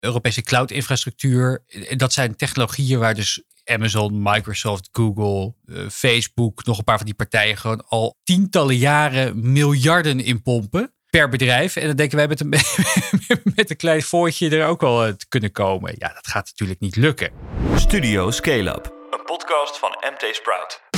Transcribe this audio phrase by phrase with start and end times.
[0.00, 1.64] Europese cloud-infrastructuur.
[1.96, 7.14] Dat zijn technologieën waar dus Amazon, Microsoft, Google, eh, Facebook, nog een paar van die
[7.14, 11.76] partijen gewoon al tientallen jaren miljarden in pompen per bedrijf.
[11.76, 12.48] En dan denken wij met een,
[13.56, 15.94] met een klein voortje er ook wel te kunnen komen.
[15.98, 17.30] Ja, dat gaat natuurlijk niet lukken.
[17.76, 20.89] Studio Scale Up, een podcast van MT Sprout.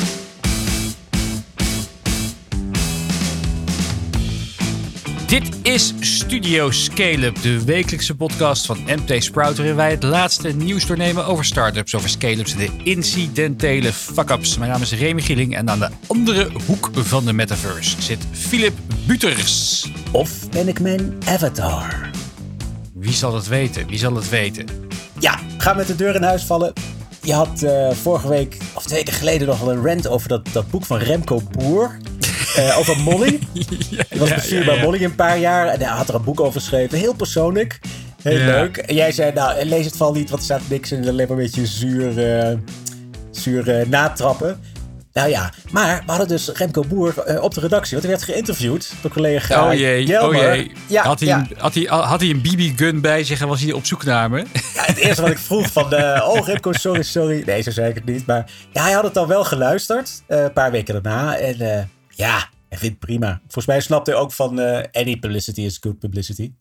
[5.33, 10.87] Dit is Studio Scale-up, de wekelijkse podcast van MT Sprout, waarin wij het laatste nieuws
[10.87, 14.59] doornemen over startups, over scale-ups en de incidentele fuck-ups.
[14.59, 18.75] Mijn naam is Remy Gieling en aan de andere hoek van de metaverse zit Philip
[19.07, 19.91] Buters.
[20.11, 22.11] Of ben ik mijn avatar?
[22.95, 23.87] Wie zal het weten?
[23.87, 24.67] Wie zal het weten?
[25.19, 26.73] Ja, ga met de deur in huis vallen.
[27.23, 30.49] Je had uh, vorige week, of twee weken geleden, nog wel een rant over dat,
[30.53, 31.99] dat boek van Remco Boer.
[32.59, 33.39] Uh, over Molly.
[33.91, 35.67] ja, ik was bestuurder bij Molly een paar jaar.
[35.67, 36.99] En hij had er een boek over geschreven.
[36.99, 37.81] Heel persoonlijk.
[38.23, 38.77] Heel leuk.
[38.77, 41.09] En jij zei, nou, lees het vooral niet, want er staat niks in.
[41.09, 42.57] Alleen maar een beetje zuur, uh,
[43.31, 44.61] zuur uh, natrappen.
[45.13, 47.93] Nou ja, maar we hadden dus Remco Boer op de redactie.
[47.93, 50.39] Want hij werd geïnterviewd door collega Oh jee, Jelmer.
[50.39, 50.73] oh jee.
[50.87, 51.39] Ja, had, hij ja.
[51.39, 54.31] een, had, hij, had hij een BB-gun bij zich en was hij op zoek naar
[54.31, 54.45] me?
[54.75, 55.85] Ja, het eerste wat ik vroeg van,
[56.23, 57.43] oh Remco, sorry, sorry.
[57.47, 58.27] Nee, zo zei ik het niet.
[58.27, 61.37] Maar ja, hij had het dan wel geluisterd, een paar weken daarna.
[61.37, 63.41] En ja, hij vindt het prima.
[63.41, 66.53] Volgens mij snapt hij ook van uh, any publicity is good publicity.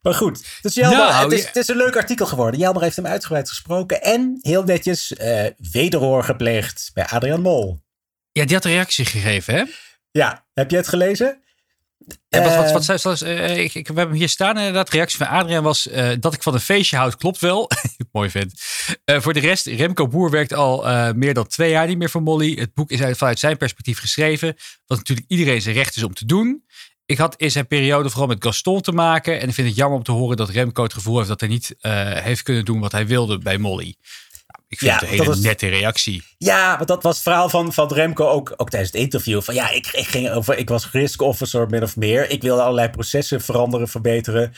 [0.00, 2.60] Maar goed, dus Jelmer, nou, het, is, het, is, een leuk artikel geworden.
[2.60, 7.82] Jelmer heeft hem uitgebreid gesproken en heel netjes uh, wederhoor gepleegd bij Adrian Mol.
[8.32, 9.64] Ja, die had een reactie gegeven, hè?
[10.10, 11.43] Ja, heb je het gelezen?
[12.28, 14.58] Wat, wat, wat, zoals, uh, ik, ik, we hebben hem hier staan.
[14.58, 17.16] Inderdaad, de reactie van Adriaan was uh, dat ik van een feestje houd.
[17.16, 17.70] Klopt wel.
[18.12, 18.52] Mooi vind.
[19.04, 22.22] Uh, voor de rest, Remco Boer werkt al meer dan twee jaar niet meer voor
[22.22, 22.54] Molly.
[22.58, 24.56] Het boek is vanuit zijn perspectief geschreven.
[24.86, 26.64] Wat natuurlijk iedereen zijn recht is om te doen.
[27.06, 29.40] Ik had in zijn periode vooral met Gaston te maken.
[29.40, 31.48] En ik vind het jammer om te horen dat Remco het gevoel heeft dat hij
[31.48, 31.74] niet
[32.22, 33.94] heeft kunnen doen wat hij wilde bij Molly.
[34.74, 36.22] Ik vind ja, het een hele was, nette reactie.
[36.38, 39.42] Ja, want dat was het verhaal van, van Remco ook, ook tijdens het interview.
[39.42, 42.30] Van ja, ik, ik, ging over, ik was risk officer min of meer.
[42.30, 44.52] Ik wilde allerlei processen veranderen, verbeteren.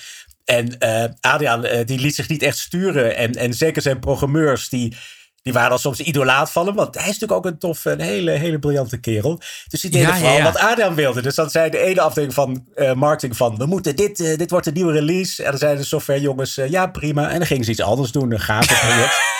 [0.44, 3.16] En uh, Adriaan, uh, die liet zich niet echt sturen.
[3.16, 4.96] En, en zeker zijn programmeurs, die,
[5.42, 6.74] die waren dan soms idolaat van hem.
[6.74, 9.40] Want hij is natuurlijk ook een toffe, een hele, hele briljante kerel.
[9.68, 10.44] Dus die deden ja, vooral ja, ja.
[10.44, 11.22] wat Adriaan wilde.
[11.22, 13.56] Dus dan zei de ene afdeling van uh, marketing van...
[13.56, 15.42] we moeten dit, dit wordt een nieuwe release.
[15.42, 17.30] En dan zeiden de software jongens, ja prima.
[17.30, 19.14] En dan gingen ze iets anders doen, een gaaf project.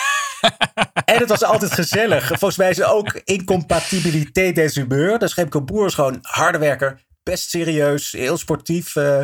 [1.07, 2.27] en het was altijd gezellig.
[2.27, 5.19] Volgens mij is ook incompatibiliteit des humeur.
[5.19, 7.01] Dus Remco Boer is gewoon harde werker.
[7.23, 8.95] Best serieus, heel sportief.
[8.95, 9.21] Uh,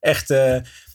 [0.00, 0.30] echt...
[0.30, 0.54] Uh,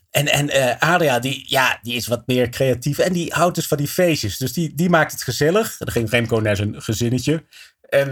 [0.09, 2.97] en, en uh, Adria, die, ja, die is wat meer creatief.
[2.97, 4.37] En die houdt dus van die feestjes.
[4.37, 5.77] Dus die, die maakt het gezellig.
[5.77, 7.43] Dan ging Remco naar zijn gezinnetje.
[7.81, 8.11] En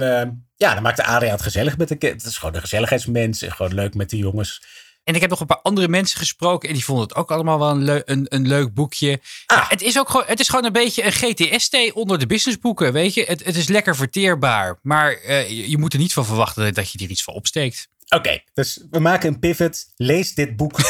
[0.55, 3.41] ja, dan maakte Adria het gezellig met de Het is gewoon een gezelligheidsmens.
[3.41, 4.61] En gewoon leuk met de jongens.
[5.09, 6.69] En ik heb nog een paar andere mensen gesproken.
[6.69, 9.19] En die vonden het ook allemaal wel een, een, een leuk boekje.
[9.45, 9.57] Ah.
[9.57, 12.93] Ja, het, is ook gewoon, het is gewoon een beetje een GTST onder de businessboeken.
[12.93, 14.79] Weet je, het, het is lekker verteerbaar.
[14.81, 17.87] Maar uh, je, je moet er niet van verwachten dat je er iets van opsteekt.
[18.03, 19.85] Oké, okay, dus we maken een pivot.
[19.95, 20.79] Lees dit boek.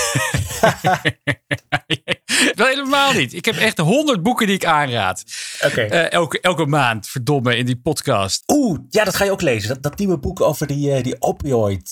[2.55, 3.33] Wel helemaal niet.
[3.33, 5.23] Ik heb echt honderd boeken die ik aanraad.
[5.65, 5.89] Okay.
[5.89, 8.43] Uh, elke, elke maand, verdomme, in die podcast.
[8.47, 9.69] Oeh, ja, dat ga je ook lezen.
[9.69, 11.91] Dat, dat nieuwe boek over die, uh, die opioid...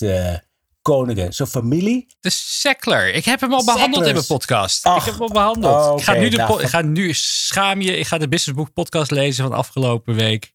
[0.82, 2.06] Koningen, zijn familie.
[2.20, 3.14] De Sackler.
[3.14, 4.86] Ik heb hem al behandeld in mijn podcast.
[4.86, 5.74] ik heb hem al behandeld.
[5.74, 5.96] Oh, okay.
[5.98, 9.10] ik, ga nu de nou, ik ga nu, schaam je, ik ga de Businessbook podcast
[9.10, 10.52] lezen van afgelopen week.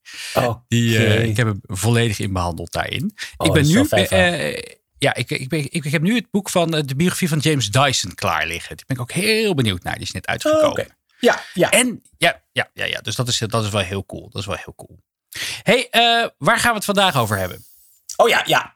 [0.67, 3.13] Die, uh, ik heb hem volledig in behandeld daarin.
[3.37, 3.85] Oh, ik ben nu...
[3.89, 4.57] Uh,
[4.97, 8.15] ja, ik, ik, ben, ik, heb nu het boek van de biografie van James Dyson
[8.15, 8.75] klaar liggen.
[8.77, 9.93] Die ben ik ook heel benieuwd naar.
[9.93, 10.65] Die is net uitgekomen.
[10.65, 10.87] Oh, okay.
[11.19, 11.69] Ja, ja.
[11.69, 12.99] En ja, ja, ja, ja.
[12.99, 14.29] Dus dat is, dat is wel heel cool.
[14.29, 14.99] Dat is wel heel cool.
[15.63, 17.65] hey, uh, waar gaan we het vandaag over hebben?
[18.15, 18.75] Oh ja, ja.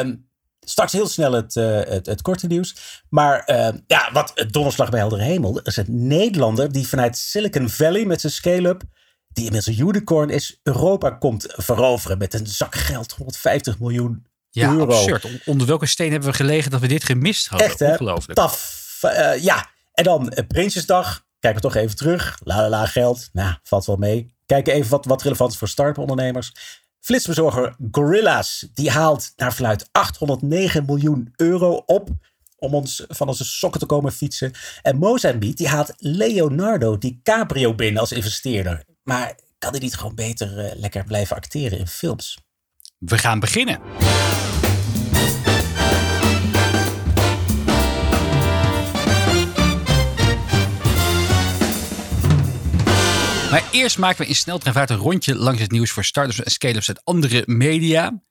[0.00, 0.27] Um,
[0.68, 2.76] Straks heel snel het, uh, het, het, korte nieuws.
[3.08, 5.60] Maar uh, ja, wat donderslag bij heldere hemel.
[5.60, 8.82] Is een Nederlander die vanuit Silicon Valley met zijn scale-up,
[9.28, 14.72] die inmiddels een unicorn is, Europa komt veroveren met een zak geld, 150 miljoen ja,
[14.72, 14.92] euro.
[14.92, 15.26] absurd.
[15.44, 17.68] Onder welke steen hebben we gelegen dat we dit gemist hadden?
[17.68, 17.90] Echt, hè?
[17.90, 18.38] Ongelooflijk.
[18.38, 19.00] Taf.
[19.04, 21.26] Uh, ja, en dan Prinsjesdag.
[21.40, 22.38] Kijken we toch even terug.
[22.44, 23.28] La la la geld.
[23.32, 24.34] Nou, valt wel mee.
[24.46, 26.52] Kijken even wat, wat relevant is voor start-up ondernemers.
[27.00, 32.10] Flitsbezorger Gorilla's die haalt naar verluid 809 miljoen euro op
[32.58, 34.52] om ons van onze sokken te komen fietsen.
[34.82, 38.84] En Mozambique die haalt Leonardo DiCaprio binnen als investeerder.
[39.02, 42.38] Maar kan hij niet gewoon beter uh, lekker blijven acteren in films?
[42.98, 43.80] We gaan beginnen.
[53.50, 56.88] Maar eerst maken we in sneltreinvaart een rondje langs het nieuws voor startups en scale-ups
[56.88, 58.22] uit andere media.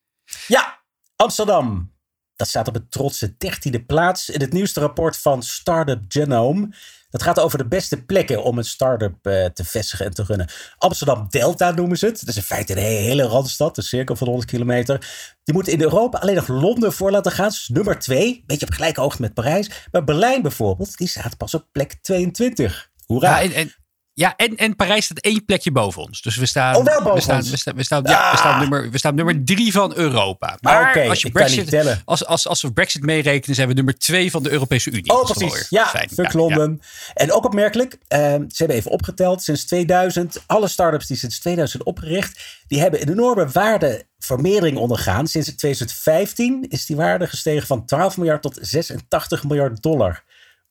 [0.47, 0.83] Ja,
[1.15, 1.95] Amsterdam.
[2.35, 6.69] Dat staat op het trotse dertiende plaats in het nieuwste rapport van Startup Genome.
[7.09, 10.49] Dat gaat over de beste plekken om een start-up eh, te vestigen en te runnen.
[10.77, 12.19] Amsterdam Delta noemen ze het.
[12.19, 14.97] Dat is in feite een hele randstad, een cirkel van 100 kilometer.
[15.43, 17.49] Die moet in Europa alleen nog Londen voor laten gaan.
[17.49, 19.87] Dus nummer 2, beetje op gelijke hoogte met Parijs.
[19.91, 22.91] Maar Berlijn bijvoorbeeld, die staat pas op plek 22.
[23.05, 23.39] Hoera.
[23.39, 23.73] Ja, en,
[24.17, 26.21] ja, en, en Parijs staat één plekje boven ons.
[26.21, 27.49] Dus we staan, oh, wel boven we staan, ons.
[27.49, 30.57] we staan, we staan, ja, we staan, nummer, we staan nummer drie van Europa.
[30.61, 34.43] Maar als, je Brexit, als, als, als we Brexit meerekenen, zijn we nummer twee van
[34.43, 35.11] de Europese Unie.
[35.11, 35.69] Oh, precies.
[35.69, 36.09] Ja, fijn.
[36.47, 36.75] Ja.
[37.13, 39.43] En ook opmerkelijk, eh, ze hebben even opgeteld.
[39.43, 45.27] Sinds 2000, alle startups die sinds 2000 opgericht, die hebben een enorme waardevermeerdering ondergaan.
[45.27, 50.23] Sinds 2015 is die waarde gestegen van 12 miljard tot 86 miljard dollar.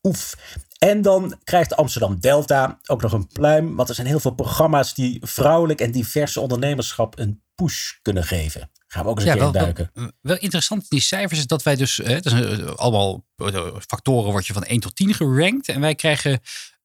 [0.06, 0.36] Oef.
[0.78, 3.76] En dan krijgt Amsterdam Delta ook nog een pluim.
[3.76, 8.70] Want er zijn heel veel programma's die vrouwelijk en diverse ondernemerschap een push kunnen geven.
[8.86, 9.90] Gaan we ook eens een keer wel, induiken.
[9.94, 13.24] wel, wel interessant in die cijfers is dat wij dus, hè, het is eh, allemaal
[13.36, 15.68] eh, factoren word je van 1 tot 10 gerankt.
[15.68, 16.40] En wij krijgen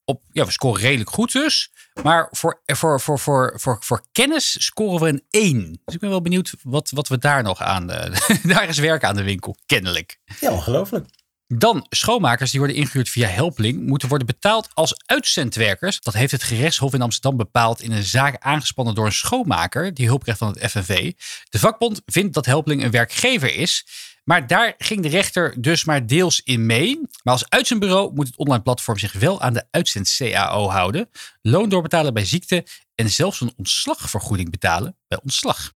[0.05, 1.71] op, ja, we scoren redelijk goed dus.
[2.03, 5.79] Maar voor, voor, voor, voor, voor, voor kennis scoren we een 1.
[5.85, 9.03] Dus ik ben wel benieuwd wat, wat we daar nog aan, eh, daar is werk
[9.03, 10.19] aan de winkel, kennelijk.
[10.39, 11.05] Ja, ongelooflijk.
[11.53, 16.01] Dan schoonmakers die worden ingehuurd via Helpling moeten worden betaald als uitzendwerkers.
[16.01, 20.07] Dat heeft het gerechtshof in Amsterdam bepaald in een zaak aangespannen door een schoonmaker die
[20.07, 21.13] hulp van het FNV.
[21.49, 23.85] De vakbond vindt dat Helpling een werkgever is.
[24.23, 27.01] Maar daar ging de rechter dus maar deels in mee.
[27.23, 31.09] Maar als uitzendbureau moet het online platform zich wel aan de uitzend-CAO houden.
[31.41, 32.65] Loon doorbetalen bij ziekte
[32.95, 35.73] en zelfs een ontslagvergoeding betalen bij ontslag.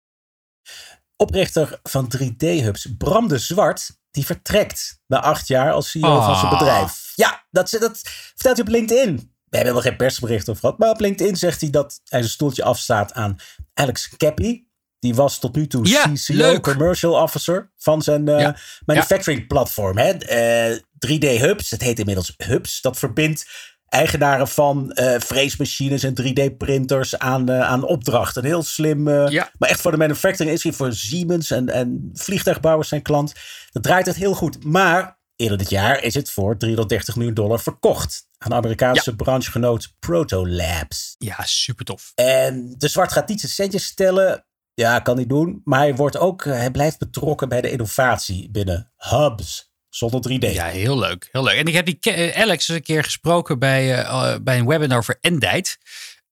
[1.16, 6.52] Oprichter van 3D-hubs, Bram de Zwart, die vertrekt na acht jaar als CEO van zijn
[6.52, 6.60] Ah.
[6.60, 7.12] bedrijf.
[7.16, 8.02] Ja, dat, dat
[8.36, 9.34] vertelt hij op LinkedIn.
[9.50, 10.78] We hebben nog geen persbericht over gehad.
[10.78, 13.36] Maar op LinkedIn zegt hij dat hij zijn stoeltje afstaat aan
[13.74, 14.64] Alex Cappy.
[15.00, 16.62] Die was tot nu toe Ja, CCO, leuk.
[16.64, 18.50] Commercial Officer van zijn eh,
[18.86, 19.98] manufacturing platform.
[19.98, 20.10] Hè?
[20.12, 20.78] Eh,
[21.08, 22.82] 3D Hubs, het heet inmiddels Hubs.
[22.82, 23.46] Dat verbindt
[23.92, 28.42] eigenaren van eh freesmachines en 3D-printers aan, eh, aan opdrachten.
[28.44, 29.52] Een heel slim, eh, Ja.
[29.58, 33.34] maar echt voor de manufacturing is hij voor Siemens en, en vliegtuigbouwers zijn klant.
[33.72, 34.64] Dat draait het heel goed.
[34.64, 40.48] Maar eerder dit jaar is het voor 330 miljoen dollar verkocht aan Amerikaanse branchegenoot Proto
[40.48, 41.16] Labs.
[41.18, 42.12] Ja, super tof.
[42.16, 44.46] En de Zwart gaat niet zijn centjes stellen.
[44.74, 45.62] Ja, kan hij doen.
[45.64, 49.71] Maar hij, wordt ook, hij blijft betrokken bij de innovatie binnen hubs.
[49.92, 50.54] Zonder 3D.
[50.54, 51.30] Ja, heel leuk.
[51.32, 51.58] Heel leuk.
[51.58, 54.98] En ik heb die eh, Alex eens een keer gesproken bij, eh, bij een webinar
[54.98, 55.78] over Endite.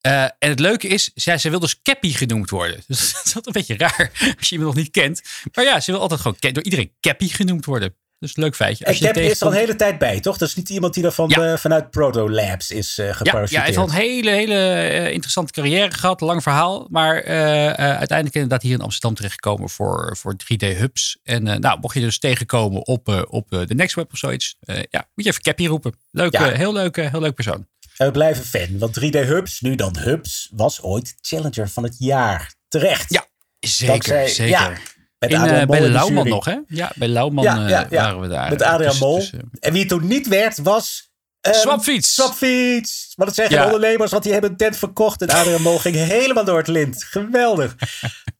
[0.02, 2.84] Eh, en het leuke is, zij, wil dus Cappy genoemd worden.
[2.88, 5.22] Dus dat is altijd een beetje raar als je iemand nog niet kent.
[5.54, 7.96] Maar ja, ze wil altijd gewoon door iedereen Cappy genoemd worden.
[8.20, 8.84] Dus een leuk feitje.
[8.84, 10.38] En Als je Cap is er al een hele tijd bij, toch?
[10.38, 11.58] Dat is niet iemand die er van, Ja.
[11.58, 15.92] vanuit Proto Labs is eh ja, hij heeft al een hele, hele eh, interessante carrière
[15.92, 16.22] gehad.
[16.22, 16.88] Lang verhaal.
[16.90, 17.36] Maar eh,
[17.74, 21.18] uiteindelijk inderdaad hier in Amsterdam terechtgekomen voor, voor 3D-hubs.
[21.24, 24.56] En nou, mocht je dus tegenkomen op, op de Next Web of zoiets.
[24.66, 25.94] ja, moet je even Cappy roepen.
[26.12, 26.52] Leuk, Ja.
[26.52, 27.68] heel leuk, heel leuk persoon.
[27.98, 31.96] En we blijven fan, want 3D Hubs, nu dan Hubs, was ooit Challenger van het
[31.98, 32.54] jaar.
[32.68, 33.14] Terecht.
[33.14, 33.26] Ja,
[33.60, 34.60] zeker, Dankzij- zeker.
[34.60, 34.74] ja,
[35.20, 36.58] met In, Adriaan eh, bij Lauwman nog, hè?
[36.68, 38.02] Ja, bij Lauwman Ja, ja, eh, ja.
[38.04, 38.50] waren we daar.
[38.50, 39.18] Met eh, Adriaan tussen- Mol.
[39.20, 41.12] tussen- En wie het toen niet werd, was...
[41.42, 42.14] ehm, Swapfiets.
[42.14, 43.14] Swapfiets.
[43.16, 43.66] Maar dat zeggen Ja.
[43.66, 45.22] ondernemers, want die hebben een tent verkocht.
[45.22, 47.04] En Adriaan Mol ging helemaal door het lint.
[47.04, 47.76] Geweldig.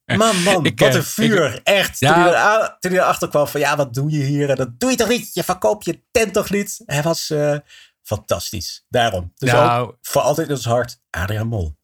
[0.06, 1.60] Man, man, Ik, wat eh, een vuur.
[1.64, 1.98] Echt.
[2.00, 4.50] Toen, hij toen hij erachter kwam van, ja, wat doe je hier?
[4.50, 5.34] En dat doe je toch niet?
[5.34, 6.82] Je verkoopt je tent toch niet?
[6.86, 7.56] Hij was eh,
[8.02, 8.86] fantastisch.
[8.90, 9.32] Daarom.
[9.36, 9.82] Dus Nou.
[9.88, 11.78] ook voor altijd in ons hart, Adriaan Mol.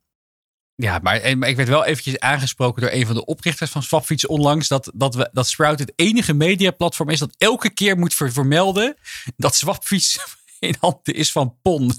[0.75, 4.67] Ja, maar, ik werd wel eventjes aangesproken door een van de oprichters van Swapfiets onlangs.
[4.67, 8.97] Dat, dat, we, dat Sprout het enige mediaplatform is dat elke keer moet ver- vermelden
[9.37, 10.19] dat Swapfiets
[10.67, 11.91] in handen is van PON.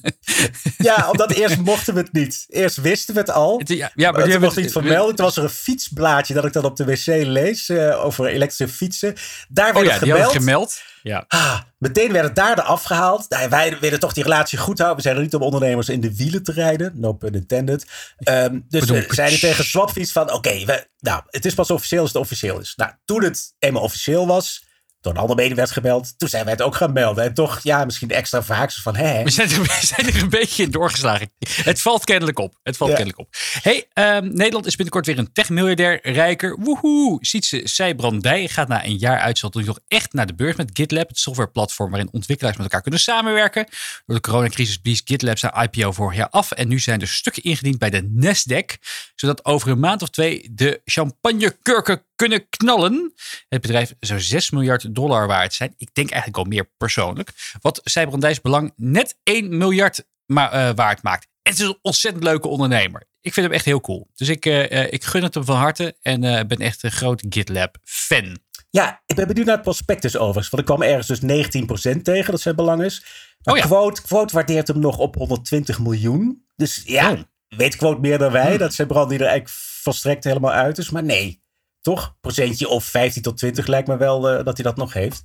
[0.79, 2.45] Ja, omdat eerst mochten we het niet.
[2.49, 3.61] Eerst wisten we het al.
[3.65, 5.15] Ja, ja, maar toen mocht niet vermelden.
[5.17, 8.75] Toen was er een fietsblaadje dat ik dan op de wc lees eh, over elektrische
[8.75, 9.15] fietsen.
[9.49, 10.33] Daar werd Oh ja, gemeld.
[10.33, 10.81] gemeld.
[11.03, 11.25] Ja.
[11.29, 13.27] Ah, meteen werd het daar eraf gehaald.
[13.29, 14.97] Nou, wij willen toch die relatie goed houden.
[14.97, 16.93] We zijn er niet om ondernemers in de wielen te rijden.
[16.95, 17.87] No pun intended.
[18.19, 20.33] Ehm, dus we Bedoel- zeiden tegen Swapfiets van...
[20.33, 22.73] Oké, we- nou, het is pas officieel als het officieel is.
[22.77, 24.65] Nou, toen het eenmaal officieel was...
[25.07, 26.19] Door een ander mede werd gebeld.
[26.19, 27.25] Toen zijn wij het ook gaan melden.
[27.25, 28.73] En toch, ja, misschien extra vaak.
[28.73, 29.23] Van, hè?
[29.23, 31.31] We zijn, er, we zijn er een beetje in doorgeslagen.
[31.63, 32.55] Het valt kennelijk op.
[32.63, 32.97] Het valt Ja.
[32.97, 33.35] kennelijk op.
[33.63, 36.57] Hey, ehm, Nederland is binnenkort weer een techmiljardair rijker.
[36.61, 37.19] Woehoe.
[37.21, 41.09] Sietse Sijbrandij gaat na een jaar uitstel nu nog echt naar de beurs met GitLab.
[41.09, 43.67] Het softwareplatform waarin ontwikkelaars met elkaar kunnen samenwerken.
[44.07, 46.53] Door de coronacrisis blies GitLab zijn IPO vorig jaar af.
[46.53, 48.79] En nu zijn er stukken ingediend bij de Nasdaq.
[49.15, 53.15] Zodat over een maand of twee de champagnekurken kunnen knallen.
[53.49, 55.75] Het bedrijf zou 6 miljard dollar waard zijn.
[55.77, 57.31] Ik denk eigenlijk al meer persoonlijk.
[57.61, 61.27] Wat Sijbrandijs belang net 1 miljard ma- eh, waard maakt.
[61.43, 63.09] En het is een ontzettend leuke ondernemer.
[63.21, 64.11] Ik vind hem echt heel cool.
[64.15, 65.97] Dus ik, eh, eh, ik gun het hem van harte.
[66.03, 68.39] En ben echt een groot GitLab fan.
[68.71, 70.49] Ja, ik ben benieuwd naar het prospectus overigens.
[70.49, 73.05] Want ik kwam ergens dus 19% tegen dat zijn belang is.
[73.43, 73.65] Oh, ja.
[73.65, 76.45] quote, quote waardeert hem nog op 120 miljoen.
[76.57, 77.21] Dus ja, oh.
[77.49, 78.49] weet Quote meer dan wij.
[78.49, 78.59] Hmm.
[78.59, 80.91] Dat zijn brand die er eigenlijk volstrekt helemaal uit is.
[80.91, 81.43] Maar nee,
[81.87, 82.17] toch?
[82.21, 85.25] Procentje of 15 tot 20 lijkt me wel uh, dat hij dat nog heeft.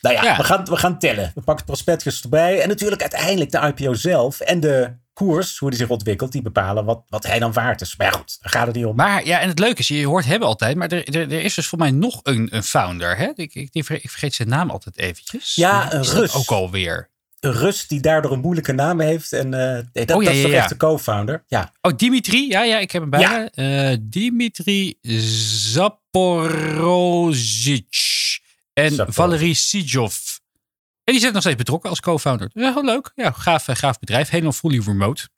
[0.00, 1.24] Nou ja, We, gaan, we gaan tellen.
[1.24, 2.60] We pakken het prospectus erbij.
[2.60, 4.40] En natuurlijk uiteindelijk de IPO zelf.
[4.40, 7.96] En de koers, hoe die zich ontwikkelt, die bepalen wat, wat hij dan waard is.
[7.96, 8.96] Maar goed, daar gaat het niet om.
[8.96, 11.54] Maar ja, en het leuke is, je hoort hebben altijd, maar er, er, er is
[11.54, 13.16] dus voor mij nog een, een founder.
[13.16, 13.30] Hè?
[13.34, 15.54] Ik, ik, ik vergeet zijn naam altijd eventjes.
[15.54, 16.34] Ja, een Rus.
[16.34, 17.10] Ook alweer.
[17.40, 19.32] Een Rus die daardoor een moeilijke naam heeft.
[19.32, 21.44] En uh, dat, oh, ja, dat is toch echt de co-founder.
[21.46, 21.72] Ja.
[21.80, 22.48] Oh, Dimitri.
[22.48, 24.98] Ja, ja, ik heb hem bij uh, Dimitri
[26.12, 26.54] Zaporozic.
[28.72, 30.16] En Valerie Valery Sijov.
[31.04, 32.50] En die zit nog steeds betrokken als co-founder.
[32.52, 33.12] Ja, heel leuk.
[33.14, 34.28] Ja, gaaf, eh, gaaf bedrijf.
[34.28, 35.28] Helemaal fully remote.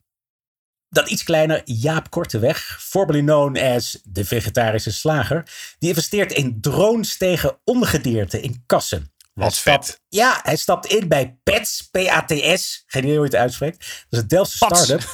[0.89, 5.43] Dan iets kleiner Jaap Korteweg, formerly known as de vegetarische slager.
[5.79, 9.11] Die investeert in drones tegen ongedierte in kassen.
[9.39, 10.01] Wat vet.
[10.09, 12.83] Ja, hij stapt in bij Pets, P-A-T-S.
[12.85, 13.77] Geen idee hoe je het uitspreekt.
[13.77, 15.11] Dat is een Delftse start-up.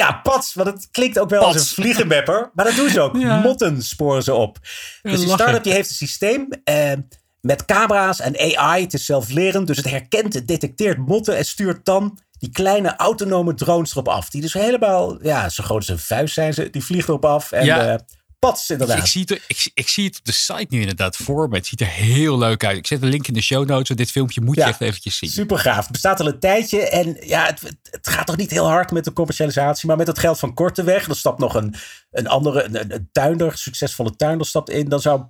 [0.00, 2.50] ja, Pats, want het klinkt ook wel als een vliegenmapper.
[2.54, 3.12] Maar dat doen ze ook.
[3.42, 4.58] Motten sporen ze op.
[5.02, 6.48] Dus die start-up die heeft een systeem.
[6.64, 6.92] Uh,
[7.40, 8.82] met camera's en AI.
[8.82, 13.54] Het is zelflerend, dus het herkent, het detecteert motten en stuurt dan die kleine autonome
[13.54, 14.30] drones erop af.
[14.30, 16.70] Die dus helemaal, ja, zo groot als een vuist zijn ze.
[16.70, 17.92] Die vliegen erop af en ja.
[17.92, 17.98] Uh,
[18.38, 18.98] pats inderdaad.
[18.98, 21.56] Ik zie, het, ik, ik, zie het op de site nu inderdaad voor me.
[21.56, 22.76] Het ziet er heel leuk uit.
[22.76, 23.96] Ik zet een link in de show notes.
[23.96, 25.30] Dit filmpje moet je echt eventjes zien.
[25.30, 25.82] Super gaaf.
[25.82, 26.88] Het bestaat al een tijdje.
[26.88, 29.88] En ja, het, het, gaat toch niet heel hard met de commercialisatie.
[29.88, 31.06] Maar met het geld van Korteweg.
[31.06, 31.74] Dan stapt nog een,
[32.10, 34.88] een andere, een, een tuinder, succesvolle tuinder stapt in.
[34.88, 35.22] Dan zou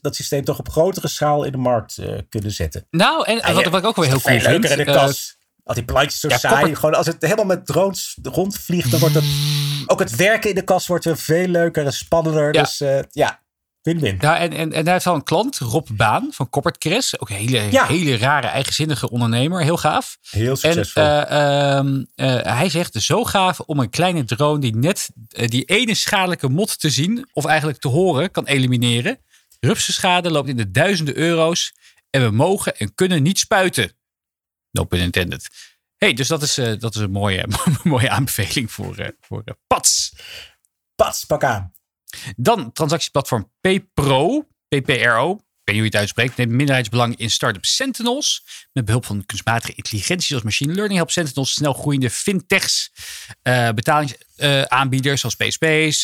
[0.00, 2.86] dat systeem toch op grotere schaal in de markt uh, kunnen zetten.
[2.90, 4.64] Nou, en ah, wat, wat ik ook wel heel cool vind.
[4.64, 5.12] in de eh.
[5.64, 6.74] Al die plantjes zo saai.
[6.74, 9.24] Gewoon als het helemaal met drones rondvliegt, dan wordt het...
[9.86, 12.52] Ook het werken in de kast wordt weer veel leuker en spannender.
[12.52, 13.42] Dus uh, ja,
[13.82, 14.16] Win-win.
[14.20, 17.20] Ja, en, en, en hij heeft al een klant, Rob Baan van Koppert Chris.
[17.20, 19.62] Ook een hele, hele rare, eigenzinnige ondernemer.
[19.62, 20.16] Heel gaaf.
[20.30, 21.02] Heel succesvol.
[21.02, 25.94] En, uh, uh, hij zegt, zo gaaf om een kleine drone die net die ene
[25.94, 29.18] schadelijke mot te zien, of eigenlijk te horen, kan elimineren.
[29.60, 31.74] Rupsenschade loopt in de duizenden euro's
[32.10, 33.92] en we mogen en kunnen niet spuiten.
[34.74, 35.48] No pun intended.
[35.96, 37.46] hey, dus dat is, uh, dat is een mooie,
[37.82, 40.12] mooie aanbeveling voor, uh, voor uh, Pats.
[40.94, 41.72] Pats, pak aan.
[42.36, 45.28] Dan transactieplatform PPRO, PPRO,
[45.64, 48.44] weet niet hoe je het uitspreekt, neemt minderheidsbelang in start-up Sentinels.
[48.72, 52.92] Met behulp van kunstmatige intelligentie zoals machine learning helpt Sentinels snel groeiende fintechs,
[53.74, 55.36] betalingsaanbieders zoals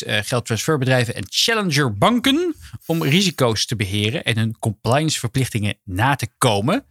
[0.01, 6.27] uh, geldtransferbedrijven en challenger banken om risico's te beheren en hun compliance verplichtingen na te
[6.37, 6.85] komen.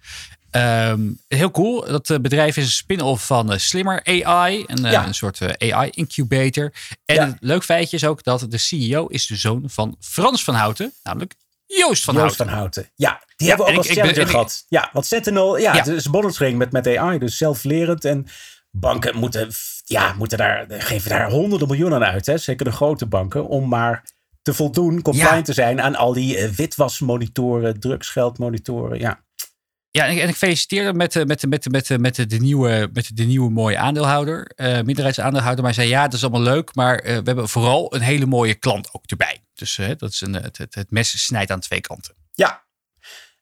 [0.52, 1.84] Um, heel cool.
[1.86, 4.64] Dat uh, bedrijf is een spin-off van uh, Slimmer AI.
[4.66, 6.72] Een, uh, een soort AI-incubator.
[7.04, 7.22] En ja.
[7.22, 10.92] een leuk feitje is ook dat de CEO is de zoon van Frans van Houten.
[11.02, 11.34] Namelijk
[11.66, 12.46] Joost van Joost Houten.
[12.46, 12.90] van Houten.
[12.94, 14.64] Ja, die hebben we ook als challenger gehad.
[14.68, 15.78] Ja, want Sentinel, ja, ja.
[15.78, 17.18] het is monitoring met, met AI.
[17.18, 18.04] Dus zelflerend.
[18.04, 18.26] En
[18.70, 19.50] banken moeten,
[19.84, 22.26] ja, moeten daar, geven daar honderden miljoenen aan uit.
[22.26, 22.38] Hè?
[22.38, 23.46] Zeker de grote banken.
[23.46, 24.04] Om maar
[24.42, 28.98] te voldoen, compliant te zijn aan al die witwasmonitoren, drugsgeldmonitoren.
[28.98, 29.20] Ja.
[29.92, 33.50] Ja, en ik feliciteer hem met, met, met, met, met, de, nieuwe, met de nieuwe
[33.50, 35.64] mooie aandeelhouder, uh, minderheidsaandeelhouder.
[35.64, 38.26] Maar hij zei ja, dat is allemaal leuk, maar uh, we hebben vooral een hele
[38.26, 39.44] mooie klant ook erbij.
[39.54, 42.14] Dus dat is een, het, het, het mes snijdt aan twee kanten.
[42.32, 42.64] Ja.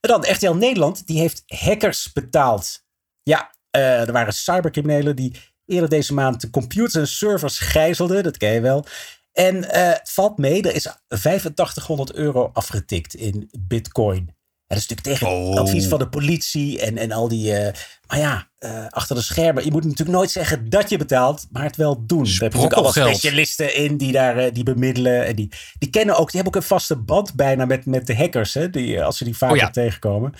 [0.01, 2.85] En dan RTL Nederland, die heeft hackers betaald.
[3.23, 8.23] Ja, er waren cybercriminelen die eerder deze maand de computers en servers gijzelden.
[8.23, 8.87] Dat ken je wel.
[9.33, 14.37] En het valt mee, er is 8500 euro afgetikt in bitcoin
[14.69, 15.91] dat is natuurlijk tegen het advies oh.
[15.91, 17.53] van de politie en, en al die.
[17.53, 17.69] Uh,
[18.07, 19.65] maar ja, uh, achter de schermen.
[19.65, 22.27] Je moet natuurlijk nooit zeggen dat je betaalt, maar het wel doen.
[22.27, 25.27] Er hebben ook allemaal specialisten in die daar uh, die bemiddelen.
[25.27, 28.17] En die, die kennen ook, die hebben ook een vaste band bijna met, met de
[28.17, 30.35] hackers, hè, die, als ze die vaker oh tegenkomen.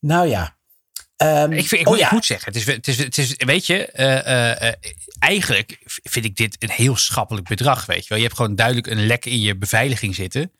[0.00, 0.56] Nou ja.
[1.16, 2.08] Um, ik, vind, ik, oh, ja.
[2.12, 3.86] moet zeggen, het is, het is, het is weet je,
[5.18, 7.86] eigenlijk vind ik dit een heel schappelijk bedrag.
[7.86, 10.52] Weet je wel, je hebt gewoon duidelijk een lek in je beveiliging zitten.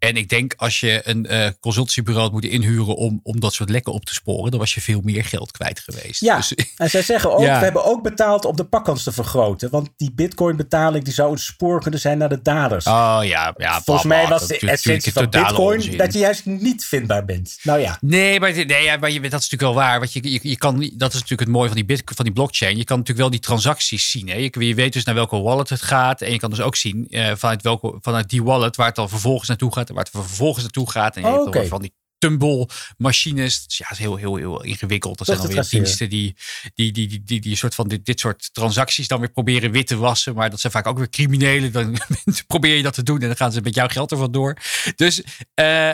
[0.00, 3.70] En ik denk als je een uh, consultancybureau had moeten inhuren om, om dat soort
[3.70, 6.20] lekken op te sporen, dan was je veel meer geld kwijt geweest.
[6.20, 9.70] Ja, dus, en zij zeggen ook, we hebben ook betaald om de pakkans te vergroten.
[9.70, 12.86] Want die bitcoin betaling die zou een spoor kunnen zijn naar de daders.
[12.86, 17.24] Oh ja, ja Volgens mij was de essentie van bitcoin dat je juist niet vindbaar
[17.24, 17.58] bent.
[17.62, 17.98] Nou ja.
[18.00, 19.98] Nee, maar, nee, ja, maar je, dat is natuurlijk wel waar.
[19.98, 22.34] Want je, je, je kan, dat is natuurlijk het mooie van die, bitcoin, van die
[22.34, 22.76] blockchain.
[22.76, 24.28] Je kan natuurlijk wel die transacties zien.
[24.28, 24.34] Hè?
[24.34, 26.20] Je, je weet dus naar welke wallet het gaat.
[26.22, 29.08] En je kan dus ook zien uh, vanuit, welke, vanuit die wallet waar het dan
[29.08, 31.16] vervolgens naartoe gaat waar het vervolgens naartoe gaat.
[31.16, 33.66] En je oh, hebt van die tumble-machines.
[33.66, 35.18] Dus ja, het is heel, heel, heel ingewikkeld.
[35.18, 36.36] Dat, zijn dan weer diensten die,
[36.74, 39.86] die, die, die, die, die soort van dit, dit soort transacties dan weer proberen wit
[39.86, 40.34] te wassen.
[40.34, 41.72] Maar dat zijn vaak ook weer criminelen.
[41.72, 41.98] Dan
[42.46, 44.56] probeer je dat te doen en dan gaan ze met jouw geld ervan door.
[44.96, 45.24] Dus, uh,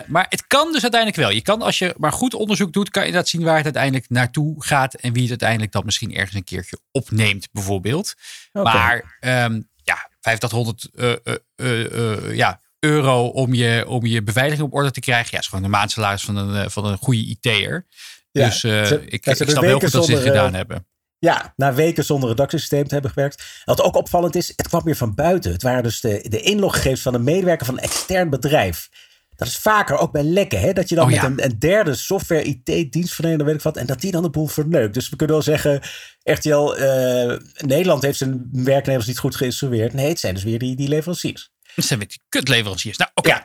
[0.06, 1.30] maar het kan dus uiteindelijk wel.
[1.30, 4.08] Je kan, als je maar goed onderzoek doet, kan je dat zien waar het uiteindelijk
[4.08, 4.94] naartoe gaat.
[4.94, 8.14] En wie het uiteindelijk dan misschien ergens een keertje opneemt, bijvoorbeeld.
[8.52, 14.90] Maar um, ja, 8500 uh, uh, ja, euro om je, om je beveiliging op orde
[14.90, 15.28] te krijgen.
[15.32, 17.86] Ja, is gewoon de maandsalaris van een, eh, van een goede IT'er.
[18.30, 20.86] Ja, dus uh, ik, ik snap heel goed dat ze dit gedaan hebben.
[21.18, 23.62] Ja, na weken zonder redactiesysteem te hebben gewerkt.
[23.64, 25.52] Wat ook opvallend is, het kwam weer van buiten.
[25.52, 28.88] Het waren dus de, de inloggegevens van een medewerker van een extern bedrijf.
[29.36, 30.72] Dat is vaker ook bij lekken, hè?
[30.72, 34.00] dat je dan oh, met een, een, derde software IT-dienstverlener, weet ik wat, en dat
[34.00, 34.94] die dan de boel verneukt.
[34.94, 35.80] Dus we kunnen wel zeggen,
[36.22, 39.92] RTL uh, Nederland heeft zijn werknemers niet goed geïnstrueerd.
[39.92, 41.50] Nee, het zijn dus weer die, die leveranciers.
[41.84, 42.96] Zijn weer die kutleveranciers.
[42.96, 43.44] Nou, oké.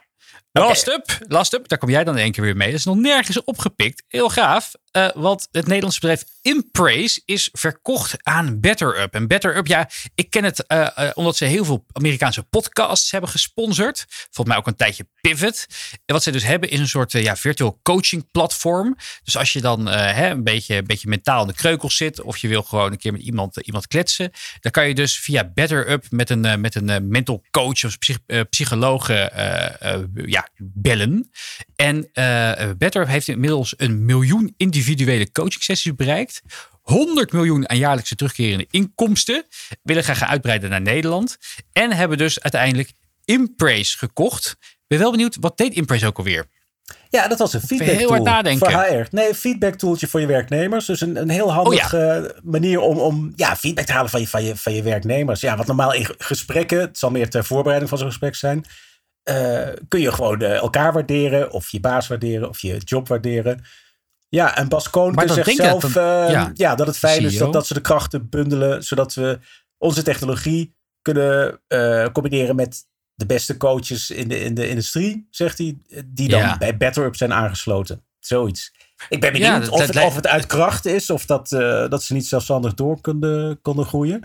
[0.54, 2.70] Last up, last up, daar kom jij dan één keer weer mee.
[2.70, 4.04] Dat is nog nergens opgepikt.
[4.08, 4.72] Heel gaaf.
[4.98, 9.14] Uh, want het Nederlandse bedrijf Impraise is verkocht aan BetterUp.
[9.14, 13.30] En BetterUp, ja, ik ken het uh, uh, omdat ze heel veel Amerikaanse podcasts hebben
[13.30, 14.06] gesponsord.
[14.08, 15.66] Volgens mij ook een tijdje Pivot.
[15.92, 18.98] En wat ze dus hebben is een soort ja, virtual coaching platform.
[19.24, 22.22] Dus als je dan hè, een, beetje, een beetje mentaal in de kreukels zit.
[22.22, 24.32] Of je wil gewoon een keer met iemand, iemand kletsen.
[24.60, 28.18] Dan kan je dus via BetterUp met een, met een mental coach of psych,
[28.50, 29.08] psycholoog
[30.26, 31.30] ja, bellen.
[31.76, 32.10] En
[32.78, 36.42] BetterUp heeft inmiddels een miljoen individuele coaching sessies bereikt.
[36.82, 39.46] 100 miljoen aan jaarlijkse terugkerende inkomsten.
[39.84, 41.38] Willen graag gaan uitbreiden naar Nederland.
[41.72, 42.92] En hebben dus uiteindelijk
[43.26, 44.58] Impraise gekocht.
[44.88, 46.46] Ben wel benieuwd, wat deed Impraise ook alweer?
[47.10, 48.72] Ja, dat was een feedback heel tool nadenken.
[48.72, 49.08] voor HR.
[49.12, 50.86] Nee, feedback tooltje voor je werknemers.
[50.86, 54.28] Dus een, een heel handige oh manier om, om ja, feedback te halen van je,
[54.28, 55.42] van, je, van je werknemers.
[55.42, 58.66] Ja, wat normaal in gesprekken, het zal meer ter voorbereiding van zo'n gesprek zijn.
[59.30, 63.64] Uh, kun je gewoon uh, elkaar waarderen, of je baas waarderen, of je job waarderen.
[64.30, 66.76] Ja, en Bas Koon zegt zelf uh, ja.
[66.76, 69.40] dat het fijn is dat, dat ze de krachten bundelen, zodat we
[69.78, 71.60] onze technologie kunnen
[72.12, 76.58] combineren met de beste coaches in de, in de industrie, zegt hij, die dan ja.
[76.58, 78.04] bij BetterUp zijn aangesloten.
[78.20, 78.74] Zoiets.
[79.10, 81.50] Ik ben benieuwd of, het, of het uit kracht is of dat,
[81.90, 84.22] dat ze niet zelfstandig door konden, konden groeien.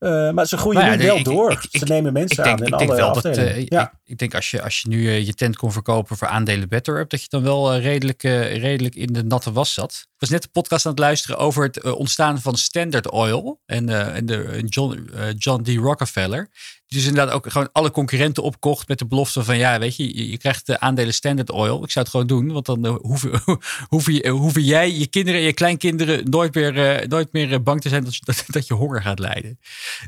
[0.00, 1.50] Uh, maar ze groeien nou ja, nu wel door.
[1.50, 4.00] Ik, ze nemen mensen aan in ik denk wel dat, uh, ja.
[4.04, 6.98] ik, denk als je, als je nu uh, je tent kon verkopen voor aandelen Better
[6.98, 9.92] Up, dat je dan wel redelijk, redelijk in de natte was zat.
[9.92, 13.88] Ik was net de podcast aan het luisteren over het ontstaan van Standard Oil en,
[14.14, 15.68] en de John, John D.
[15.68, 16.50] Rockefeller
[16.94, 20.38] dus inderdaad ook gewoon alle concurrenten opkocht met de belofte van ja, weet je, je,
[20.38, 21.84] krijgt de aandelen Standard Oil.
[21.84, 23.42] Ik zou het gewoon doen, want dan hoeven,
[23.88, 27.80] hoeven, hoeven, jij, je kinderen en je kleinkinderen nooit meer, uh, nooit meer eh, bang
[27.80, 29.58] te zijn dat, dat, dat, je honger gaat lijden.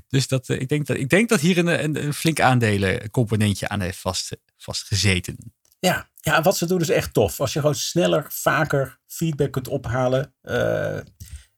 [0.08, 3.80] Dus dat, ik, denk dat, ik denk dat hier een, een, een flink aandelencomponentje aan
[3.80, 5.36] heeft vast, vastgezeten.
[5.78, 7.40] Ja, ja, wat ze doen is echt tof.
[7.40, 10.34] Als je gewoon sneller, vaker feedback kunt ophalen.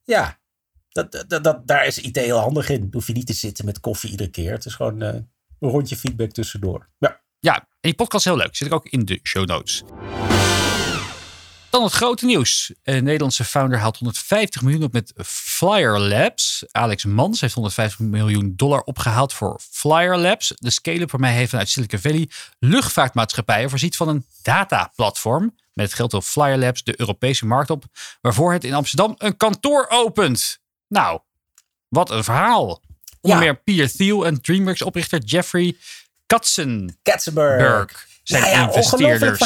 [0.05, 0.39] ja,
[0.95, 2.89] dat, dat, daar is IT heel handig in.
[2.93, 4.53] Hoef je niet te zitten met koffie iedere keer.
[4.53, 6.89] Het is gewoon uh, een rondje feedback tussendoor.
[6.99, 7.21] Ja.
[7.39, 8.57] ja, en die podcast is heel leuk.
[8.57, 9.83] Zit ik ook in de show notes.
[11.71, 12.73] Dan het grote nieuws.
[12.83, 16.65] Een Nederlandse founder haalt 150 miljoen op met Flyer Labs.
[16.71, 20.53] Alex Mans heeft 150 miljoen dollar opgehaald voor Flyer Labs.
[20.57, 22.29] De scale-up waarmee hij vanuit Silicon Valley
[22.59, 25.55] luchtvaartmaatschappijen voorziet van een dataplatform.
[25.73, 27.85] Met het geld wil Flyer Labs de Europese markt op,
[28.21, 30.63] waarvoor het in Amsterdam een kantoor opent.
[30.95, 31.21] Nou,
[31.89, 32.83] wat een verhaal.
[33.21, 35.77] Onder meer Peter Thiel en DreamWorks oprichter Jeffrey
[36.27, 38.07] Katzenberg, Katzenberg.
[38.23, 39.41] zijn ja, investeerders.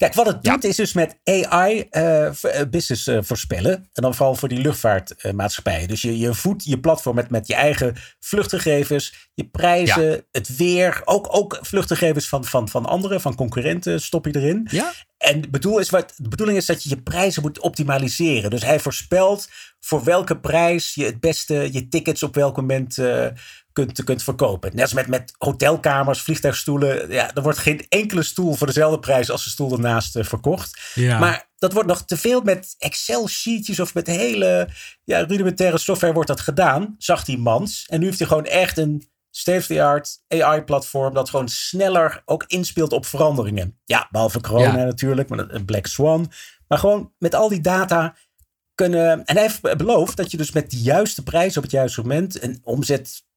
[0.00, 3.72] Kijk, wat het doet is dus met AI uh, eh, eh, business uh, voorspellen.
[3.72, 5.88] En dan vooral voor die luchtvaartmaatschappijen.
[5.88, 11.02] dus je, je voedt je platform met, met je eigen vluchtgegevens, je prijzen, het weer.
[11.04, 14.68] Ook, ook vluchtgegevens van, van, van anderen, van concurrenten stop je erin.
[14.70, 14.92] Ja.
[15.16, 18.50] En bedoel is wat, de bedoeling is dat je je prijzen moet optimaliseren.
[18.50, 19.48] Dus hij voorspelt
[19.80, 22.98] voor welke prijs je het beste je tickets op welk moment
[23.72, 24.70] kunt, kunt verkopen.
[24.72, 27.10] Net als met, met hotelkamers, vliegtuigstoelen.
[27.10, 30.80] Ja, er wordt geen enkele stoel voor dezelfde prijs als de stoel ernaast uh, verkocht.
[30.94, 31.18] Ja.
[31.18, 34.68] Maar dat wordt nog te veel met Excel-sheetjes of met hele
[35.04, 36.94] ja, rudimentaire software wordt dat gedaan.
[36.98, 37.84] Zag die mans.
[37.86, 43.06] En nu heeft hij gewoon echt een state-of-the-art AI-platform dat gewoon sneller ook inspeelt op
[43.06, 43.80] veranderingen.
[43.84, 46.32] Ja, behalve corona natuurlijk, maar een Black Swan.
[46.68, 48.16] Maar gewoon met al die data
[48.74, 49.24] kunnen.
[49.24, 52.42] En hij heeft beloofd dat je dus met de juiste prijs op het juiste moment
[52.42, 52.60] een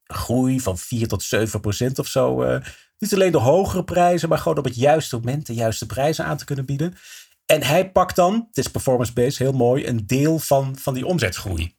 [0.06, 2.44] omzetgroei van 4 tot 7 procent of zo.
[2.44, 2.56] Uh,
[2.98, 6.36] niet alleen de hogere prijzen, maar gewoon op het juiste moment de juiste prijzen aan
[6.36, 6.94] te kunnen bieden.
[7.46, 11.74] En hij pakt dan, het is performance-based, heel mooi, een deel van, van die omzetgroei.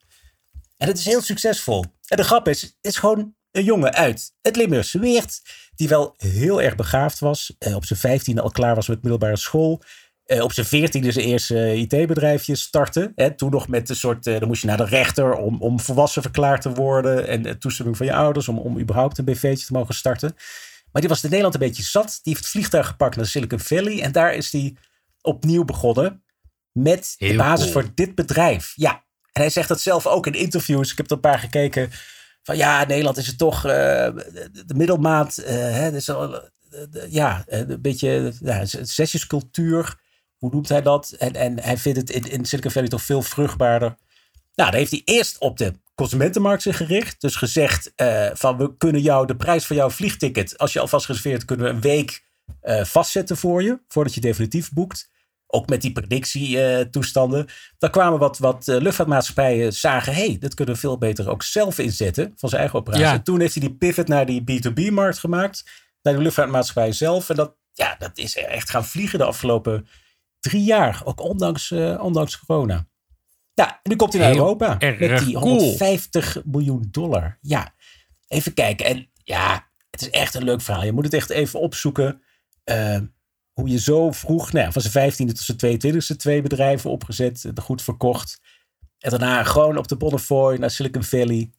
[0.78, 1.86] En het is heel succesvol.
[2.08, 5.42] En de grap is, het is gewoon een jongen uit het Limburgse Weert.
[5.76, 7.56] Die wel heel erg begaafd was.
[7.60, 9.82] Eh, op zijn vijftiende al klaar was met middelbare school.
[10.28, 13.12] Uh, op zijn veertiende zijn eerste IT-bedrijfje starten.
[13.16, 16.22] Hè, toen nog met een soort, dan moest je naar de rechter om, om volwassen
[16.22, 17.28] verklaard te worden.
[17.28, 20.36] En toestemming van je ouders om, om überhaupt een BV'tje te mogen starten.
[20.92, 22.20] Maar die was in Nederland een beetje zat.
[22.24, 24.02] Die heeft het vliegtuig gepakt naar Silicon Valley.
[24.02, 24.76] En daar is hij
[25.22, 26.24] opnieuw begonnen
[26.72, 28.74] met de basis voor dit bedrijf.
[28.76, 28.92] Ja,
[29.32, 30.92] en hij zegt dat zelf ook in interviews.
[30.92, 31.90] Ik heb er een paar gekeken.
[32.44, 35.38] Van ja, Nederland is het toch uh, de, middelmaat.
[35.40, 36.10] Uh, hè, dus
[37.10, 40.04] ja, een beetje ja, sessiescultuur.
[40.38, 41.12] Hoe noemt hij dat?
[41.12, 43.96] En, en hij vindt het in, in Silicon Valley toch veel vruchtbaarder.
[44.56, 47.22] Nou, dan heeft hij eerst op de consumentenmarkt zich gericht.
[47.22, 51.06] Dus gezegd uh, van we kunnen jou de prijs van jouw vliegticket, als je alvast
[51.06, 52.24] gereserveerd, kunnen we een week
[52.64, 55.14] uh, vastzetten voor je, voordat je definitief boekt.
[55.48, 57.40] Ook met die predictietoestanden.
[57.40, 61.78] Uh, dan kwamen wat, wat luchtvaartmaatschappijen zagen, hey, dat kunnen we veel beter ook zelf
[61.78, 63.06] inzetten van zijn eigen operatie.
[63.06, 65.64] En toen heeft hij die pivot naar die B2B-markt gemaakt,
[66.02, 67.30] naar de luchtvaartmaatschappij zelf.
[67.30, 69.88] En dat, ja, dat is echt gaan vliegen de afgelopen
[70.50, 72.88] drie jaar, ook ondanks, ondanks corona.
[73.54, 74.78] Ja, en nu komt hij naar Europa.
[74.80, 77.38] Met die 150 miljoen dollar.
[77.42, 77.74] Ja,
[78.28, 78.86] even kijken.
[78.86, 80.84] En ja, het is echt een leuk verhaal.
[80.84, 82.22] Je moet het echt even opzoeken.
[82.66, 83.00] Uh,
[83.54, 87.52] hoe je zo vroeg, nou ja, van zijn 15e tot zijn 22e, twee bedrijven opgezet,
[87.56, 88.42] goed verkocht.
[89.00, 91.52] En daarna gewoon op de Bonnefoy naar Silicon Valley.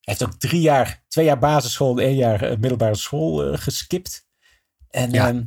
[0.00, 3.58] Hij heeft ook drie jaar, twee jaar basisschool en één jaar uh, middelbare school uh,
[3.58, 4.26] geskipt.
[4.90, 5.32] En ja.
[5.32, 5.40] Uh,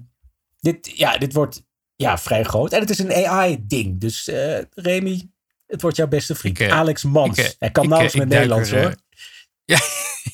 [0.60, 1.68] dit, ja, dit wordt
[2.04, 2.74] ja, vrij groot.
[2.74, 4.00] En het is een AI-ding.
[4.00, 4.30] Dus
[4.74, 5.30] Remy,
[5.68, 6.60] het wordt jouw beste vriend.
[6.60, 7.38] Ik, Alex Mans.
[7.38, 8.96] Ik, Hij kan nauwelijks met Nederlands hoor.
[9.66, 9.80] Ja,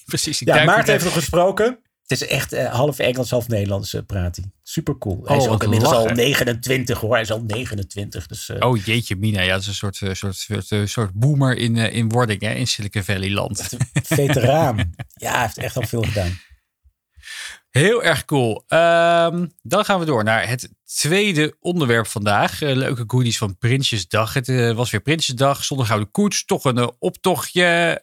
[0.05, 0.39] precies.
[0.39, 1.79] ja, Maarten heeft nog gesproken.
[2.07, 4.45] Het is echt uh, half Engels, half Nederlands uh, praat hij.
[4.63, 5.21] Super cool.
[5.25, 7.11] Hij is oh, ook inmiddels al 29 hoor.
[7.11, 8.27] Hij is al 29.
[8.27, 9.41] Dus, uh, oh jeetje mina.
[9.41, 13.03] Ja, dat is een soort, soort, soort, soort boomer in, in wording hè, in Silicon
[13.03, 13.69] Valley land.
[13.93, 14.77] Veteraan.
[15.13, 16.39] ja, hij heeft echt al veel gedaan.
[17.79, 18.63] Heel erg cool.
[18.69, 22.61] Um, dan gaan we door naar het tweede onderwerp vandaag.
[22.61, 24.33] Uh, leuke goodies van Prinsjesdag.
[24.33, 25.63] Het uh, was weer Prinsjesdag.
[25.63, 26.45] Zonder gouden koets.
[26.45, 28.01] Toch een uh, optochtje.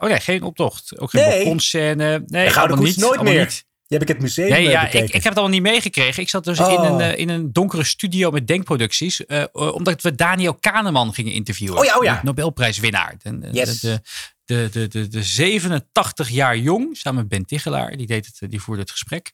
[0.00, 0.98] oh nee, geen optocht.
[0.98, 1.36] Ook geen nee.
[1.38, 2.22] balkonscène.
[2.26, 3.40] Nee, gouden koets niet, nooit meer.
[3.40, 3.66] Niet.
[3.86, 6.22] Je heb ik het museum nee, ja, ik, ik, heb het allemaal niet meegekregen.
[6.22, 6.72] Ik zat dus oh.
[6.72, 9.24] in, een, in een donkere studio met denkproducties.
[9.52, 11.78] omdat we Daniel Kahneman gingen interviewen.
[11.78, 12.20] Oh ja, oh ja.
[12.22, 13.14] Nobelprijswinnaar.
[13.22, 13.80] De, yes.
[13.80, 14.00] de, de,
[14.48, 18.80] de, de, de 87 jaar jong, samen met Ben Tichelaar, die, deed het, die voerde
[18.80, 19.32] het gesprek.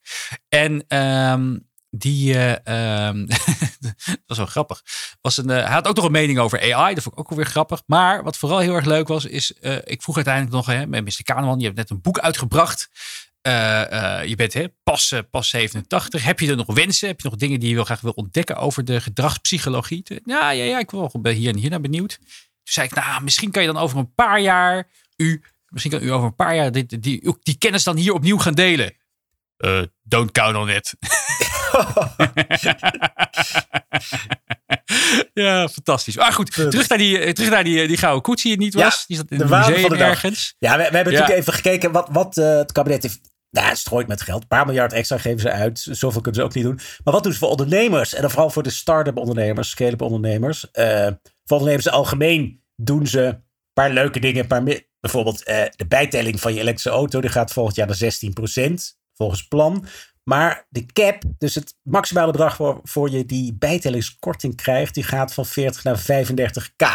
[0.48, 3.26] En um, die, uh, um,
[3.84, 4.82] dat was wel grappig.
[5.20, 7.30] Was een, uh, hij had ook nog een mening over AI, dat vond ik ook
[7.30, 7.82] alweer grappig.
[7.86, 9.52] Maar wat vooral heel erg leuk was, is,
[9.84, 11.22] ik vroeg uiteindelijk nog, hè, met Mr.
[11.22, 12.88] Kahneman, je hebt net een boek uitgebracht.
[14.26, 16.24] je bent hè, pas, pas 87.
[16.24, 17.08] Heb je er nog wensen?
[17.08, 20.02] Heb je nog dingen die je wel graag wil ontdekken over de gedragspsychologie?
[20.24, 22.18] Ja, ja, ja, ik wil wel hier en hier naar benieuwd.
[22.64, 26.02] Toen zei ik, nou, misschien kan je dan over een paar jaar u, misschien kan
[26.02, 28.92] u over een paar jaar die, die, die kennis dan hier opnieuw gaan delen.
[29.58, 30.94] Uh, don't count on it.
[35.32, 36.16] ja, fantastisch.
[36.16, 39.06] Maar goed, terug naar die, terug naar die, die gouden koets die het niet was.
[39.06, 40.54] die zat in de het museum ergens.
[40.58, 43.20] Ja, we, we hebben natuurlijk even gekeken wat, wat uh, het kabinet heeft
[43.54, 44.42] nou, het strooit met geld.
[44.42, 45.86] Een paar miljard extra geven ze uit.
[45.90, 46.80] Zoveel kunnen ze ook niet doen.
[47.04, 48.14] Maar wat doen ze voor ondernemers?
[48.14, 50.66] En dan vooral voor de start-up ondernemers, scale-up ondernemers.
[50.72, 51.06] Uh,
[51.44, 54.40] voor ondernemers algemeen doen ze een paar leuke dingen.
[54.40, 54.62] Een paar
[55.04, 58.72] Bijvoorbeeld uh, de bijtelling van je elektrische auto, die gaat volgend jaar naar 16%,
[59.14, 59.86] volgens plan.
[60.22, 65.34] Maar de cap, dus het maximale bedrag voor, voor je die bijtellingskorting krijgt, die gaat
[65.34, 66.86] van 40 naar 35k.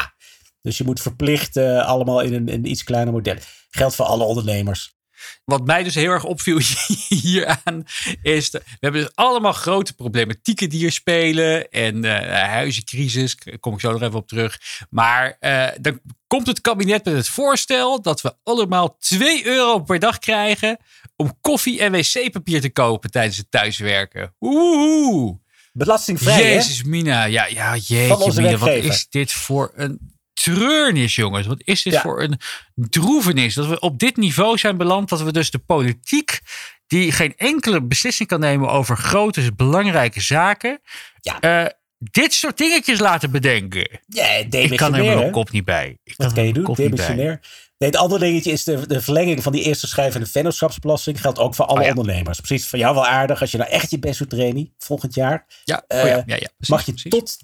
[0.62, 3.36] Dus je moet verplicht allemaal in een, een iets kleiner model.
[3.70, 4.98] Geldt voor alle ondernemers.
[5.46, 6.60] Wat mij dus heel erg opviel
[7.24, 7.84] hieraan
[8.22, 13.80] is, we hebben dus allemaal grote problematieken die hier spelen en uh, huizencrisis, kom ik
[13.80, 14.60] zo nog even op terug.
[14.90, 15.38] Maar
[15.82, 20.78] dan komt het kabinet met het voorstel dat we allemaal 2 euro per dag krijgen
[21.16, 24.36] om koffie en wc-papier te kopen tijdens het thuiswerken.
[24.40, 25.36] Oeh.
[25.74, 27.24] Belastingvrij, Jezus, Mina.
[27.24, 28.58] Ja, ja, jeetje, Mina.
[28.58, 31.48] Wat is dit voor een treurnis, jongens.
[31.48, 32.40] Wat is dit voor een
[32.76, 35.10] droevenis dat we op dit niveau zijn beland.
[35.10, 36.40] Dat we dus de politiek,
[36.88, 40.82] die geen enkele beslissing kan nemen over grote, belangrijke zaken.
[41.22, 41.64] Ja.
[41.64, 44.00] Uh, dit soort dingetjes laten bedenken.
[44.08, 45.98] Ja, ik kan er mijn kop niet bij.
[46.04, 46.74] Ik Wat kan je doen?
[46.74, 47.40] Demissionair.
[47.78, 51.22] Nee, het andere dingetje is de, de verlenging van die eerste schrijvende vennootschapsbelasting.
[51.22, 52.40] Geldt ook voor alle oh, ondernemers.
[52.40, 55.46] Precies, voor jou wel aardig als je nou echt je best doet trainen volgend jaar.
[55.64, 57.38] Ja, uh, ja, ja, ja mag je tot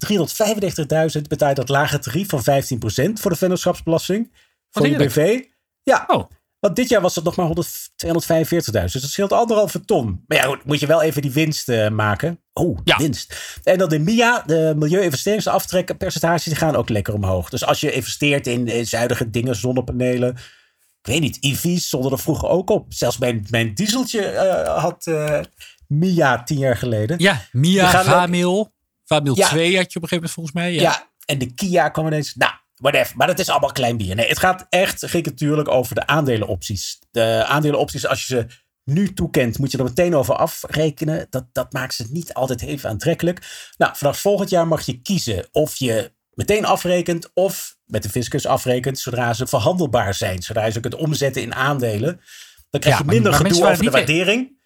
[1.16, 2.44] 395.000 betalen dat lage tarief van 15%
[3.12, 4.32] voor de vennootschapsbelasting.
[4.70, 5.42] Voor je BV.
[5.82, 6.30] Ja, oh.
[6.66, 7.54] Want dit jaar was het nog maar 245.000.
[8.70, 10.24] Dus dat scheelt anderhalve ton.
[10.26, 12.40] Maar ja, moet je wel even die winst uh, maken.
[12.52, 12.96] Oh, ja.
[12.96, 13.58] winst.
[13.64, 15.98] En dan de MIA, de milieu-investeringsaftrek
[16.44, 17.50] die gaan ook lekker omhoog.
[17.50, 20.36] Dus als je investeert in, in zuidige dingen, zonnepanelen.
[21.00, 22.86] Ik weet niet, EV's stonden er vroeger ook op.
[22.88, 25.40] Zelfs mijn, mijn dieseltje uh, had uh,
[25.88, 27.18] MIA tien jaar geleden.
[27.18, 28.72] Ja, MIA, Gamil.
[29.04, 30.72] Famil 2 had je op een gegeven moment volgens mij.
[30.72, 32.34] Ja, ja en de Kia kwam ineens.
[32.34, 33.16] Nou, whatever.
[33.16, 34.14] Maar dat is allemaal klein bier.
[34.14, 36.98] Nee, het gaat echt, ging natuurlijk over de aandelenopties.
[37.10, 38.46] De aandelenopties, als je ze
[38.84, 41.26] nu toekent, moet je er meteen over afrekenen.
[41.30, 43.70] Dat, dat maakt ze niet altijd even aantrekkelijk.
[43.76, 48.46] Nou, vanaf volgend jaar mag je kiezen of je meteen afrekent of met de fiscus
[48.46, 50.42] afrekent zodra ze verhandelbaar zijn.
[50.42, 52.20] Zodra je ze kunt omzetten in aandelen.
[52.70, 54.58] Dan krijg je minder gedoe over de waardering.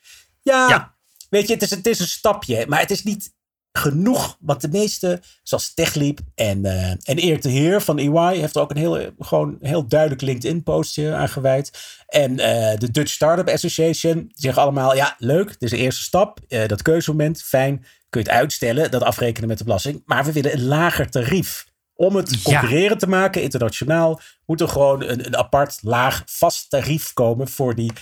[0.42, 0.94] Ja, ja,
[1.30, 2.66] weet je, het is, het is een stapje.
[2.66, 3.32] Maar het is niet
[3.72, 4.36] genoeg.
[4.40, 8.62] Want de meeste, zoals TechLeap en, uh, en Erik de Heer van EY, heeft er
[8.62, 11.70] ook een heel, gewoon heel duidelijk LinkedIn-postje aan gewijd.
[12.06, 12.38] En uh,
[12.78, 16.40] de Dutch Startup Association, die zeggen allemaal: ja, leuk, dit is de eerste stap.
[16.48, 17.78] Uh, dat keuzemoment, fijn,
[18.08, 20.02] kun je het uitstellen, dat afrekenen met de belasting.
[20.04, 21.68] Maar we willen een lager tarief.
[21.94, 27.12] Om het concurreren te maken internationaal, moet er gewoon een, een apart laag vast tarief
[27.12, 27.92] komen voor die,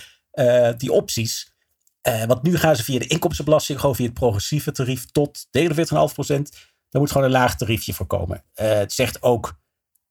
[0.77, 1.53] die opties.
[2.07, 5.47] Uh, want nu gaan ze via de inkomstenbelasting, gewoon via het progressieve tarief tot 49,5%.
[6.89, 8.43] Daar moet gewoon een laag tariefje voor komen.
[8.55, 9.59] Uh, het zegt ook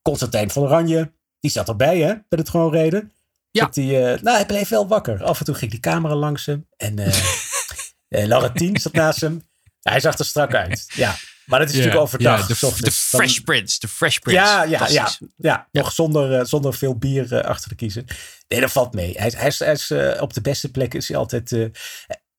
[0.03, 1.13] Constantijn van Oranje.
[1.41, 3.13] Die zat erbij, hè, bij het gewoon reden.
[3.51, 3.67] Ja.
[3.67, 5.25] Die, uh, nou, hij bleef wel wakker.
[5.25, 6.67] Af en toe ging die camera langs hem.
[6.77, 9.43] En uh, Laurentien zat naast hem.
[9.83, 10.85] hij zag er strak uit.
[10.95, 11.17] Ja.
[11.49, 12.47] Maar dat is natuurlijk overdag.
[12.47, 13.79] de, de, Fresh Prince.
[13.79, 14.41] De Fresh Prince.
[14.41, 18.05] Ja, ja, ja, ja, Nog zonder, zonder veel bier achter te kiezen.
[18.49, 19.15] Nee, dat valt mee.
[19.17, 21.67] Hij, hij is, hij is uh, op de beste plek is hij altijd uh,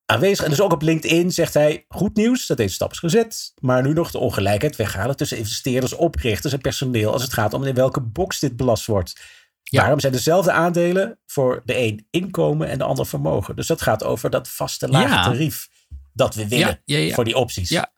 [0.05, 0.43] aanwezig.
[0.43, 3.53] En dus ook op LinkedIn zegt hij: Goed nieuws dat deze stap is gezet.
[3.61, 7.11] Maar nu nog de ongelijkheid weghalen tussen investeerders, oprichters en personeel.
[7.11, 9.19] als het gaat om in welke box dit belast wordt.
[9.63, 9.79] Ja.
[9.79, 13.55] Daarom zijn dezelfde aandelen voor de een inkomen en de ander vermogen.
[13.55, 15.67] Dus dat gaat over dat vaste lage tarief
[16.13, 16.81] dat we willen
[17.13, 17.69] voor die opties.
[17.69, 17.91] Ja.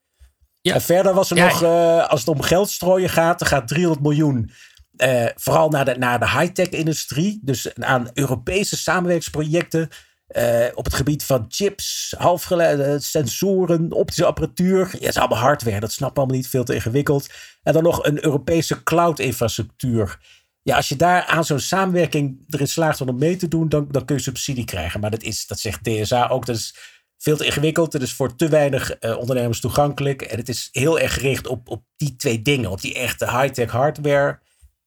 [0.62, 4.02] En verder was er nog, uh, als het om geld strooien gaat, er gaat 300
[4.02, 4.52] miljoen
[4.98, 7.40] uh, vooral naar de, naar de high-tech-industrie.
[7.44, 9.90] Dus aan Europese samenwerkingsprojecten.
[10.38, 14.80] Uh, op het gebied van chips, halfgeleiden, sensoren, optische apparatuur.
[14.92, 15.80] Ja, dat is allemaal hardware.
[15.80, 16.48] Dat snapt allemaal niet.
[16.48, 17.30] Veel te ingewikkeld.
[17.64, 20.20] En dan nog een Europese cloud-infrastructuur.
[20.62, 24.06] Ja, als je daar aan zo'n samenwerking erin slaagt om mee te doen, dan, dan
[24.06, 25.00] kun je subsidie krijgen.
[25.00, 26.46] Maar dat, is, dat zegt TSA ook.
[26.46, 26.76] Dat is
[27.22, 27.94] veel te ingewikkeld.
[27.94, 30.22] Het is voor te weinig uh, ondernemers toegankelijk.
[30.22, 32.72] En het is heel erg gericht op, op die twee dingen.
[32.72, 34.40] Op die echte high-tech hardware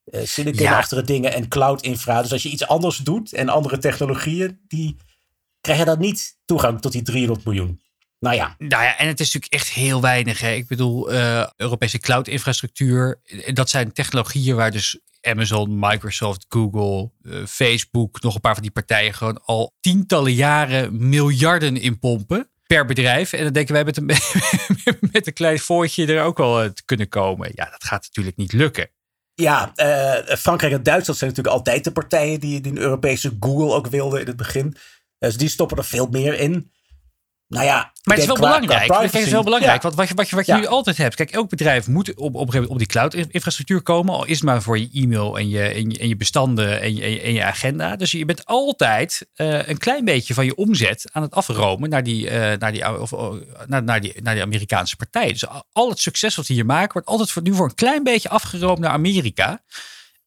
[0.05, 2.23] uh, silicon-achtige dingen en cloud-infra.
[2.23, 4.97] Dus als je iets anders doet en andere technologieën, die
[5.61, 7.81] krijgen dan niet toegang tot die 300 miljoen.
[8.25, 8.55] Nou ja.
[8.59, 10.41] Nou ja, en het is natuurlijk echt heel weinig.
[10.41, 10.53] Hè.
[10.53, 13.21] Ik bedoel, uh, Europese cloud-infrastructuur.
[13.53, 18.73] Dat zijn technologieën waar dus Amazon, Microsoft, Google, uh, Facebook, nog een paar van die
[18.73, 23.33] partijen gewoon al tientallen jaren miljarden in pompen per bedrijf.
[23.33, 24.07] En dan denken wij met een,
[25.13, 27.51] met een klein voortje er ook wel te kunnen komen.
[27.55, 28.91] Ja, dat gaat natuurlijk niet lukken.
[29.35, 33.75] Ja, uh, Frankrijk en Duitsland zijn natuurlijk altijd de partijen die, die een Europese Google
[33.75, 34.77] ook wilden in het begin.
[35.19, 36.73] Dus die stoppen er veel meer in.
[37.49, 38.95] Nou ja, maar het is wel belangrijk.
[39.01, 39.83] het is wel belangrijk.
[39.83, 41.15] Want wat je, wat je, wat je nu altijd hebt.
[41.15, 44.15] Kijk, elk bedrijf moet op, op, op die cloud-infrastructuur komen.
[44.15, 46.97] Al is het maar voor je e-mail en je, en je, en je bestanden en
[46.97, 47.97] je, en je agenda.
[47.97, 52.03] Dus je bent altijd uh, een klein beetje van je omzet aan het afromen naar
[52.03, 53.29] die, uh, naar, die, of, uh,
[53.67, 55.29] naar, naar, die, naar die Amerikaanse partij.
[55.29, 58.03] Dus al het succes wat die hier maken, wordt altijd voor, nu voor een klein
[58.03, 59.63] beetje afgeroomd naar Amerika.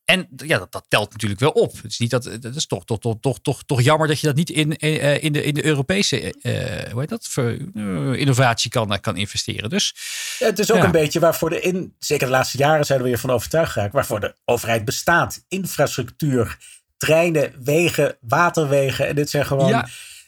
[0.07, 1.73] En ja, dat, dat, telt natuurlijk wel op.
[1.81, 4.27] Het is niet dat, dat is toch, toch, toch, toch, toch, toch jammer dat je
[4.27, 8.19] dat niet in, uh, in, de, in de Europese uh, hoe heet dat, voor, uh,
[8.19, 9.69] innovatie kan, kan investeren.
[9.69, 9.95] Dus,
[10.39, 13.05] ja, het is ook een beetje waarvoor de, in, zeker de laatste jaren zijn we
[13.05, 15.43] weer van overtuigd geraakt, waarvoor de overheid bestaat.
[15.47, 16.57] Infrastructuur,
[16.97, 19.07] treinen, wegen, waterwegen.
[19.07, 19.69] En dit zijn gewoon.
[19.69, 19.87] Ja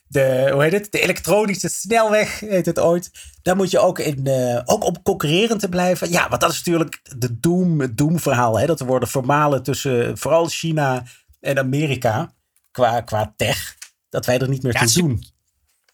[0.09, 0.91] de, hoe heet het?
[0.91, 3.11] De elektronische snelweg heet het ooit.
[3.41, 6.09] Daar moet je ook, in, uh, ook om concurrerend te blijven.
[6.09, 8.59] Ja, want dat is natuurlijk de doom, het doemverhaal.
[8.59, 8.65] Hè?
[8.65, 11.03] Dat er worden vermalen tussen vooral China
[11.39, 12.33] en Amerika
[12.71, 13.77] qua, qua tech.
[14.09, 15.23] Dat wij er niet meer ja, toe doen.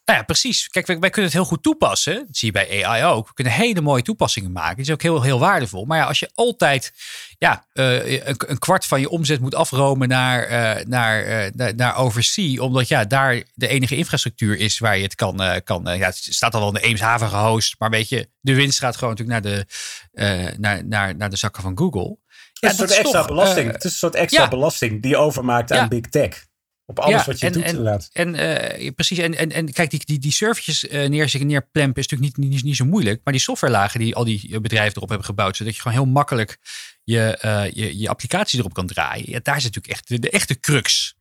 [0.05, 0.67] Nou ja, precies.
[0.67, 2.15] Kijk, wij, wij, kunnen het heel goed toepassen.
[2.15, 3.27] Dat zie je bij AI ook.
[3.27, 4.77] We kunnen hele mooie toepassingen maken.
[4.77, 5.85] Is ook heel, heel waardevol.
[5.85, 6.93] Maar ja, als je altijd
[7.37, 11.75] ja, uh, een, een, kwart van je omzet moet afromen naar, uh, naar, uh, naar,
[11.75, 12.61] naar oversea.
[12.61, 15.61] Omdat ja, daar de enige infrastructuur is waar je het kan.
[15.63, 17.75] kan ja, het staat al wel in de Eemshaven gehost.
[17.79, 19.65] Maar weet je, de winst gaat gewoon natuurlijk naar
[20.13, 22.17] de, naar, naar, naar de zakken van Google.
[22.53, 23.71] Ja, het is een soort extra belasting.
[23.71, 26.45] het is een soort extra belasting die je overmaakt aan big tech.
[26.87, 28.09] Op alles wat je doet en, inderdaad.
[28.13, 29.17] En uh, precies.
[29.17, 32.63] En, en, en kijk, die, die, die servertjes uh, neer, neerplempen is natuurlijk niet, niet,
[32.63, 33.21] niet zo moeilijk.
[33.23, 35.55] Maar die softwarelagen die al die bedrijven erop hebben gebouwd.
[35.57, 36.57] Zodat je gewoon heel makkelijk
[37.03, 39.29] je, uh, je, je applicatie erop kan draaien.
[39.29, 41.15] Ja, daar is natuurlijk echt de, de, echte crux.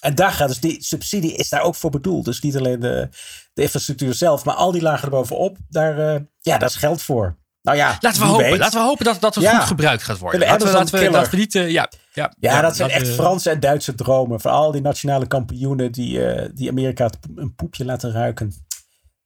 [0.00, 2.24] En daar gaat dus die subsidie is daar ook voor bedoeld.
[2.24, 3.08] Dus niet alleen de,
[3.52, 5.56] de infrastructuur zelf, maar al die lagen erbovenop.
[5.68, 5.96] Daar,
[6.40, 7.39] ja, daar is geld voor.
[7.62, 8.58] Nou ja, laten we hopen.
[8.58, 10.40] Laten we hopen dat, dat het goed gebruikt gaat worden.
[10.40, 11.54] Laten we, laten, we, niet.
[11.54, 14.40] Uh, ja, ja, ja, dat zijn echt Franse en Duitse dromen.
[14.40, 18.52] Voor al die nationale kampioenen die, uh, die Amerika een poepje laten ruiken.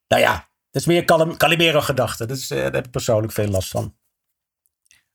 [0.08, 0.32] Nou ja,
[0.70, 1.04] Dat is meer
[1.36, 2.26] Calimero-gedachte.
[2.26, 3.96] Dus uh, daar heb ik persoonlijk veel last van.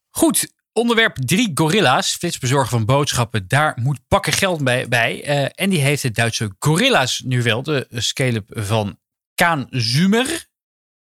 [0.10, 2.16] Goed, onderwerp drie gorilla's.
[2.16, 4.88] Flitsbezorger van boodschappen, daar moet pakken geld bij.
[4.88, 5.24] bij.
[5.50, 7.64] En die heeft de Duitse gorilla's nu wel.
[7.64, 9.00] De scale-up van
[9.36, 10.49] Kaan Zumer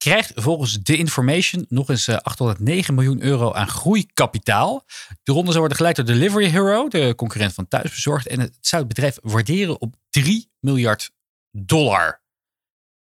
[0.03, 4.85] krijgt volgens The Information nog eens 809 eh, miljoen euro aan groeikapitaal.
[5.23, 8.27] De ronde zou worden geleid door Delivery Hero, de concurrent van Thuisbezorgd.
[8.27, 11.11] En het zou het bedrijf waarderen op 3 miljard
[11.51, 12.23] dollar.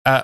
[0.08, 0.22] Uh,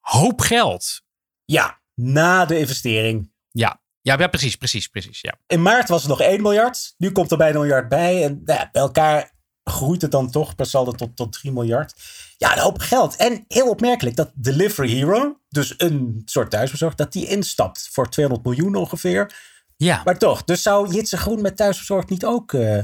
[0.00, 1.02] hoop geld.
[1.44, 3.32] Ja, na de investering.
[3.50, 5.20] Ja, ja, ja, precies, precies, precies.
[5.20, 5.38] Ja.
[5.46, 6.94] In maart was het nog 1 miljard.
[6.98, 8.24] Nu komt er bijna een miljard bij.
[8.24, 9.32] En nou ja, bij elkaar
[9.68, 11.94] groeit het dan toch per saldo tot, tot 3 miljard.
[12.36, 13.16] Ja, een hoop geld.
[13.16, 18.46] En heel opmerkelijk dat Delivery Hero, dus een soort thuisbezorg, dat die instapt voor 200
[18.46, 19.32] miljoen ongeveer.
[19.76, 20.02] Ja.
[20.04, 22.82] Maar toch, dus zou Jitse Groen met thuisbezorgd niet ook uh,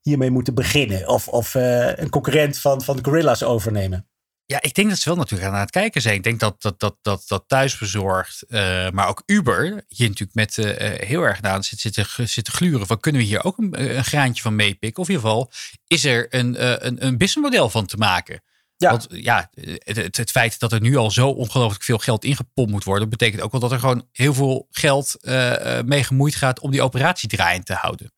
[0.00, 1.08] hiermee moeten beginnen?
[1.08, 4.09] Of, of uh, een concurrent van, van de Gorilla's overnemen?
[4.50, 6.14] Ja, ik denk dat ze wel natuurlijk aan het kijken zijn.
[6.14, 10.56] Ik denk dat dat, dat, dat, dat thuisbezorgd, uh, maar ook Uber, hier natuurlijk met
[10.56, 10.64] uh,
[11.08, 14.42] heel erg aan zit, zitten, zitten gluren van kunnen we hier ook een, een graantje
[14.42, 15.02] van meepikken?
[15.02, 15.50] Of in ieder geval,
[15.86, 18.42] is er een, een, een businessmodel van te maken?
[18.76, 18.90] Ja.
[18.90, 22.84] Want ja, het, het, feit dat er nu al zo ongelooflijk veel geld ingepompt moet
[22.84, 26.70] worden, betekent ook wel dat er gewoon heel veel geld uh, mee gemoeid gaat om
[26.70, 28.12] die operatie draaiend te houden.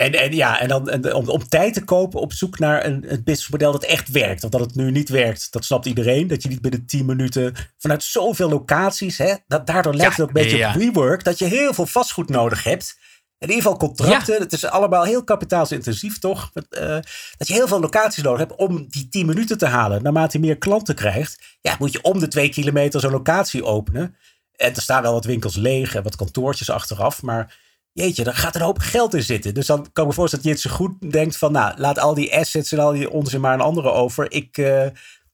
[0.00, 2.92] En, en ja, en dan en om, om tijd te kopen op zoek naar een,
[2.92, 4.40] een businessmodel dat echt werkt.
[4.40, 6.26] Want dat het nu niet werkt, dat snapt iedereen.
[6.26, 10.28] Dat je niet binnen 10 minuten vanuit zoveel locaties, hè, dat, daardoor lijkt het ook
[10.28, 10.68] een beetje ja.
[10.68, 12.98] op WeWork, dat je heel veel vastgoed nodig hebt.
[13.38, 14.40] In ieder geval contracten.
[14.40, 16.50] Het is allemaal heel kapitaalsintensief, toch?
[16.54, 16.98] Uh,
[17.36, 20.02] dat je heel veel locaties nodig hebt om die 10 minuten te halen.
[20.02, 24.16] Naarmate je meer klanten krijgt, ja, moet je om de twee kilometer zo'n locatie openen.
[24.56, 27.22] En er staan wel wat winkels leeg en wat kantoortjes achteraf.
[27.22, 27.58] Maar
[27.92, 29.54] jeetje, daar gaat een hoop geld in zitten.
[29.54, 31.52] Dus dan kan ik me voorstellen dat je het zo goed denkt van...
[31.52, 34.32] nou, laat al die assets en al die onzin maar een andere over.
[34.32, 34.86] Ik, uh,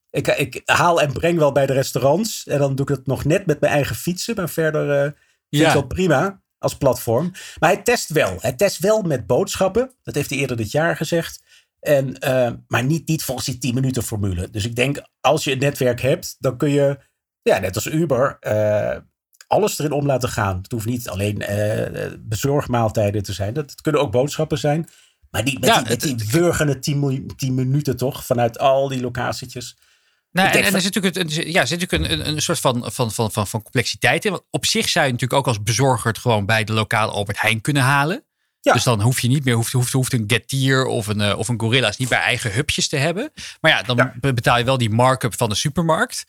[0.09, 2.47] ik, ik haal en breng wel bij de restaurants.
[2.47, 4.35] En dan doe ik het nog net met mijn eigen fietsen.
[4.35, 5.13] Maar verder uh, vind
[5.49, 5.73] ik ja.
[5.73, 7.31] wel prima als platform.
[7.59, 8.37] Maar hij test wel.
[8.39, 9.91] Hij test wel met boodschappen.
[10.03, 11.41] Dat heeft hij eerder dit jaar gezegd.
[11.79, 14.49] En, uh, maar niet, niet volgens die 10 minuten formule.
[14.49, 16.97] Dus ik denk, als je een netwerk hebt, dan kun je,
[17.41, 18.37] ja, net als Uber,
[19.47, 20.59] alles erin om laten gaan.
[20.61, 23.53] Het hoeft niet alleen uh, bezorgmaaltijden te zijn.
[23.53, 24.89] Dat, kunnen ook boodschappen zijn.
[25.31, 28.25] Maar niet met, ja, die, met die burgende 10, 10 minuten toch?
[28.25, 29.77] Vanuit al die locatietjes.
[30.31, 33.11] Nou, en, en er zit natuurlijk, een, ja, zit natuurlijk een, een soort van, van,
[33.11, 34.31] van, van, van complexiteit in.
[34.31, 37.41] Want op zich zou je natuurlijk ook als bezorger het gewoon bij de lokale Albert
[37.41, 38.25] Heijn kunnen halen.
[38.61, 38.73] Ja.
[38.73, 41.47] Dus dan hoef je niet meer, hoeft, hoeft, hoeft een Getir of een, uh, of
[41.47, 43.31] een Gorilla's niet bij eigen hubjes te hebben.
[43.61, 44.13] Maar ja, dan ja.
[44.33, 46.25] betaal je wel die markup van de supermarkt.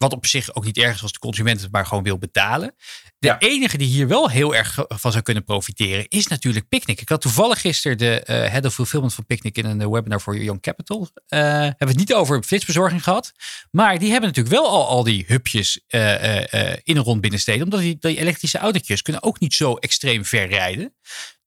[0.00, 2.74] Wat op zich ook niet erg is als de consument het maar gewoon wil betalen.
[3.18, 3.38] De ja.
[3.38, 7.00] enige die hier wel heel erg van zou kunnen profiteren is natuurlijk Picnic.
[7.00, 10.38] Ik had toevallig gisteren de uh, head of fulfillment van Picnic in een webinar voor
[10.38, 11.08] Young Capital.
[11.28, 13.32] Uh, hebben we het niet over flitsbezorging gehad.
[13.70, 16.42] Maar die hebben natuurlijk wel al, al die hubjes uh,
[16.82, 17.64] in een rond binnensteden.
[17.64, 20.94] Omdat die, die elektrische autootjes kunnen ook niet zo extreem ver rijden.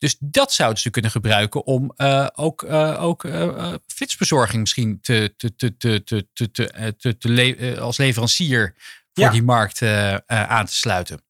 [0.04, 3.74] Dus dat zouden ze kunnen gebruiken om eh, ook, uh, ook uh,
[4.54, 8.76] misschien te, te, te, te, te, te, te, te als leverancier
[9.14, 9.82] voor die markt
[10.26, 11.22] aan te sluiten.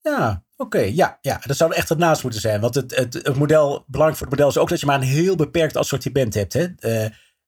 [0.00, 2.60] Ja, Oké, ja, ja, dat zou echt het naast moeten zijn.
[2.60, 5.06] Want het, het, het, model, belangrijk voor het model is ook dat je maar een
[5.06, 6.52] heel beperkt assortiment hebt.
[6.52, 6.66] Hè?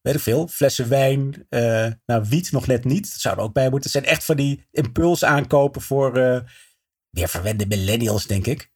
[0.01, 1.47] Weet ik veel, flessen wijn,
[2.05, 3.11] nou wiet nog net niet.
[3.11, 3.89] Dat zou er ook bij moeten.
[3.89, 6.39] Zijn echt van die impuls aankopen voor uh,
[7.09, 8.73] weer verwende millennials, denk ik.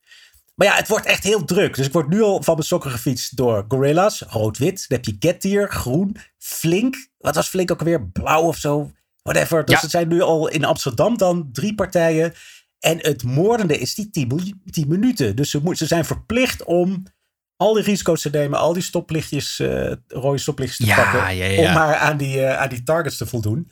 [0.60, 1.76] Maar ja, het wordt echt heel druk.
[1.76, 4.86] Dus ik word nu al van mijn sokken gefietst door Gorilla's, rood-wit.
[4.88, 7.10] Dan heb je Getir, groen, Flink.
[7.18, 8.08] Wat was Flink ook alweer?
[8.08, 8.92] Blauw of zo?
[9.22, 9.66] Whatever.
[9.66, 9.82] Dus ja.
[9.82, 12.34] het zijn nu al in Amsterdam dan drie partijen.
[12.80, 15.36] En het moordende is die 10, 10 minuten.
[15.36, 17.04] Dus ze, moet, ze zijn verplicht om
[17.56, 21.36] al die risico's te nemen, al die stoplichtjes, uh, rode stoplichtjes te ja, pakken.
[21.36, 21.68] Ja, ja.
[21.68, 23.72] Om maar aan die, uh, aan die targets te voldoen.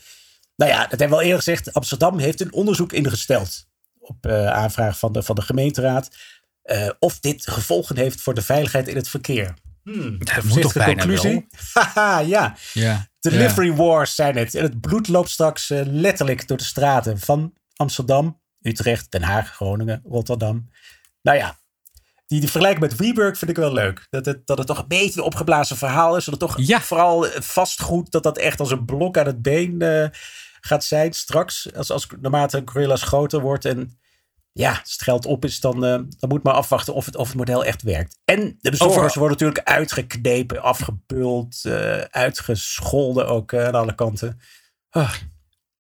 [0.56, 1.74] Nou ja, dat hebben we al eerder gezegd.
[1.74, 3.66] Amsterdam heeft een onderzoek ingesteld.
[4.00, 6.10] Op uh, aanvraag van de, van de gemeenteraad.
[6.72, 9.54] Uh, of dit gevolgen heeft voor de veiligheid in het verkeer.
[9.84, 11.48] Hmm, dat moet toch bijna conclusie?
[11.74, 12.56] Haha, ja.
[12.74, 13.08] ja.
[13.20, 13.76] Delivery ja.
[13.76, 14.56] wars zijn het.
[14.56, 19.56] En het bloed loopt straks uh, letterlijk door de straten van Amsterdam, Utrecht, Den Haag,
[19.56, 20.70] Groningen, Rotterdam.
[21.22, 21.58] Nou ja,
[22.26, 24.08] die, die vergelijking met WeWork vind ik wel leuk.
[24.10, 26.26] Dat het, dat het toch een beetje een opgeblazen verhaal is.
[26.26, 26.82] Dat het toch ja.
[26.82, 30.08] vooral vastgoed, dat dat echt als een blok aan het been uh,
[30.62, 31.74] gaat zijn straks.
[31.76, 34.00] Als, als naarmate Gorilla's groter wordt en
[34.58, 37.28] ja, als het geld op is, dan, uh, dan moet maar afwachten of het, of
[37.28, 38.20] het model echt werkt.
[38.26, 39.20] En de bezorgers Over...
[39.20, 44.40] worden natuurlijk uitgeknepen, afgebuld, uh, uitgescholden ook uh, aan alle kanten.
[44.92, 45.14] Oh.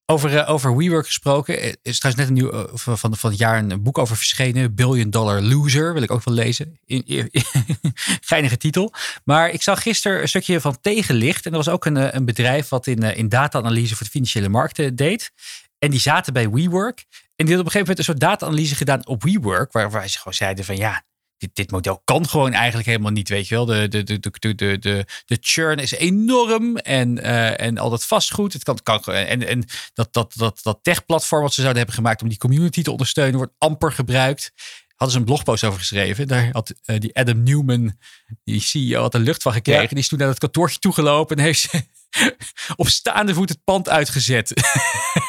[0.09, 3.97] Over, over WeWork gesproken, is trouwens net een nieuw van, van, het jaar een boek
[3.97, 4.75] over verschenen.
[4.75, 6.79] Billion Dollar Loser, wil ik ook wel lezen.
[6.85, 7.43] In, in, in,
[8.21, 8.93] geinige titel.
[9.23, 11.45] Maar ik zag gisteren een stukje van Tegenlicht.
[11.45, 14.95] En dat was ook een, een bedrijf wat in, in data-analyse voor de financiële markten
[14.95, 15.31] deed.
[15.79, 17.05] En die zaten bij WeWork.
[17.35, 19.71] En die hadden op een gegeven moment een soort data-analyse gedaan op WeWork.
[19.71, 21.03] Waar, waar ze gewoon zeiden van ja,
[21.37, 23.65] dit, dit model kan gewoon eigenlijk helemaal niet, weet je wel.
[23.65, 28.05] De, de, de, de, de, de, de churn is enorm en, uh, en al dat
[28.05, 28.53] vastgoed.
[28.53, 29.63] Het kan, kan, en en
[29.93, 33.37] dat, dat, dat, dat tech-platform wat ze zouden hebben gemaakt om die community te ondersteunen,
[33.37, 34.51] wordt amper gebruikt.
[34.87, 36.27] Hadden ze een blogpost over geschreven.
[36.27, 37.97] Daar had uh, die Adam Newman,
[38.43, 39.81] die CEO, had een lucht van gekregen.
[39.81, 39.87] Ja.
[39.87, 41.69] Die is toen naar het kantoortje toegelopen en heeft
[42.75, 44.51] op staande voet het pand uitgezet.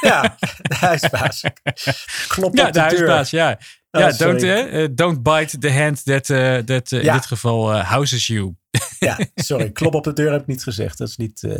[0.00, 1.42] Ja, de huisbaas.
[2.28, 3.40] Klopt ja, op de, de huisbaas, deur.
[3.40, 3.58] ja.
[3.90, 7.12] Oh, ja, don't, uh, don't bite the hand that, uh, that uh, Ja.
[7.12, 8.54] in dit geval houses you.
[8.98, 9.70] Ja, sorry.
[9.72, 10.98] Klop op de deur heb ik niet gezegd.
[10.98, 11.58] Dat is niet, eh,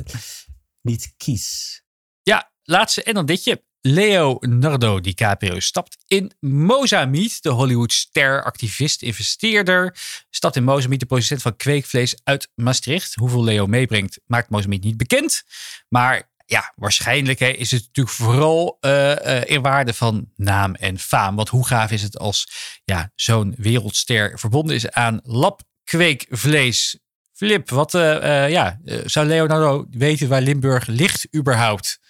[0.82, 1.82] niet kies.
[2.22, 3.62] Ja, laatste en dan ditje.
[3.80, 7.38] Leonardo DiCaprio stapt in Mozambique.
[7.40, 9.96] De Hollywood-ster, activist, investeerder.
[10.30, 13.14] Stapt in Mozambique, de producent van kweekvlees uit Maastricht.
[13.14, 15.42] Hoeveel Leo meebrengt, maakt Mozambique niet bekend.
[15.88, 20.98] Maar ja, waarschijnlijk hè, is het natuurlijk vooral uh, uh, in waarde van naam en
[20.98, 21.36] faam.
[21.36, 22.48] Want hoe gaaf is het als
[22.84, 26.98] ja, zo'n wereldster verbonden is aan labkweekvlees.
[27.32, 32.00] Flip, wat uh, ja, zou Leonardo weten waar Limburg ligt überhaupt?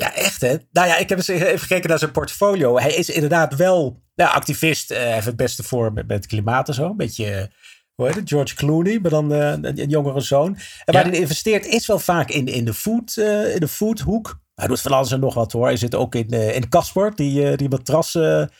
[0.00, 0.56] Ja, echt hè.
[0.72, 2.78] Nou ja, ik heb eens even gekeken naar zijn portfolio.
[2.78, 4.92] Hij is inderdaad wel nou, activist.
[4.92, 6.84] Uh, heeft het beste voor met, klimaat en zo.
[6.84, 7.50] Een beetje,
[7.94, 10.56] hoe heet het, George Clooney, maar dan uh, een, een jongere zoon.
[10.84, 11.10] En waar ja.
[11.10, 14.40] hij investeert is wel vaak in, in de food, uh, in de foodhoek.
[14.54, 15.66] Hij doet van alles en nog wat hoor.
[15.66, 18.50] Hij zit ook in, in Casper, die, die matrassen...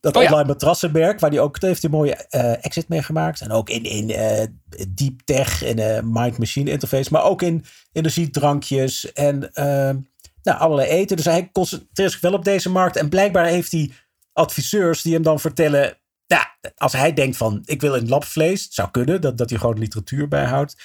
[0.00, 0.46] Dat oh, online ja.
[0.46, 2.14] matrassenmerk, waar hij ook heeft een mooie
[2.60, 3.40] exit mee gemaakt.
[3.40, 4.06] En ook in, in
[4.88, 7.08] deep tech en mind machine interface.
[7.12, 9.50] Maar ook in energiedrankjes en
[10.42, 11.16] nou, allerlei eten.
[11.16, 12.96] Dus hij concentreert zich wel op deze markt.
[12.96, 13.90] En blijkbaar heeft hij
[14.32, 15.98] adviseurs die hem dan vertellen.
[16.26, 19.58] Ja, als hij denkt van ik wil in labvlees, het zou kunnen dat, dat hij
[19.58, 20.76] gewoon literatuur bijhoudt.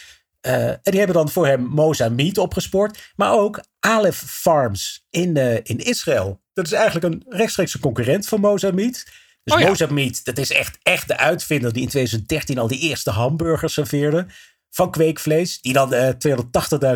[0.48, 3.12] Uh, en die hebben dan voor hem Mozambique opgespoord.
[3.16, 6.42] Maar ook Aleph Farms in, uh, in Israël.
[6.54, 9.04] Dat is eigenlijk een rechtstreekse concurrent van Mozambique.
[9.44, 9.68] Dus oh ja.
[9.68, 14.26] Mozambique, dat is echt, echt de uitvinder die in 2013 al die eerste hamburgers serveerde.
[14.70, 15.62] Van kweekvlees.
[15.62, 16.10] Die dan uh,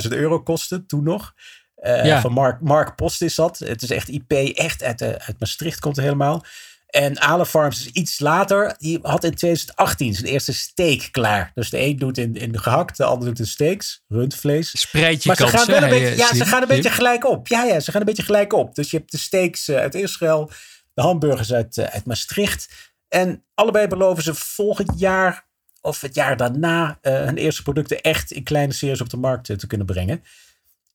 [0.03, 1.33] 280.000 euro kostte toen nog.
[1.77, 2.21] Uh, ja.
[2.21, 3.59] Van Mark, Mark Post is dat.
[3.59, 6.45] Het is echt IP, echt uit, uit Maastricht komt het helemaal.
[6.87, 8.75] En Ale Farms is iets later.
[8.77, 11.51] Die had in 2018 zijn eerste steak klaar.
[11.53, 14.79] Dus de een doet in, in de gehakt, de ander doet in steaks, rundvlees.
[14.79, 16.89] Spreid je maar kans, ze gaan wel een beetje, ja, slim, ze gaan een beetje
[16.89, 17.47] gelijk op.
[17.47, 18.75] Ja, ja, ze gaan een beetje gelijk op.
[18.75, 20.51] Dus je hebt de steaks uh, uit Israël,
[20.93, 22.69] de hamburgers uit, uit Maastricht.
[23.07, 25.45] En allebei beloven ze volgend jaar
[25.81, 29.67] of het jaar daarna hun eerste producten echt in kleine series op de markt te
[29.67, 30.23] kunnen brengen.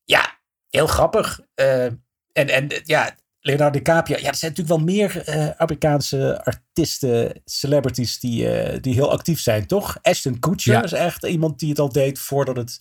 [0.05, 0.41] Ja,
[0.73, 1.41] heel grappig.
[1.61, 1.99] Uh, en,
[2.33, 4.16] en ja, Leonardo DiCaprio.
[4.16, 9.41] Ja, er zijn natuurlijk wel meer uh, Amerikaanse artiesten, celebrities die, uh, die heel actief
[9.41, 9.99] zijn, toch?
[10.03, 10.83] Ashton Kutcher ja.
[10.83, 12.79] is echt iemand die het al deed voordat het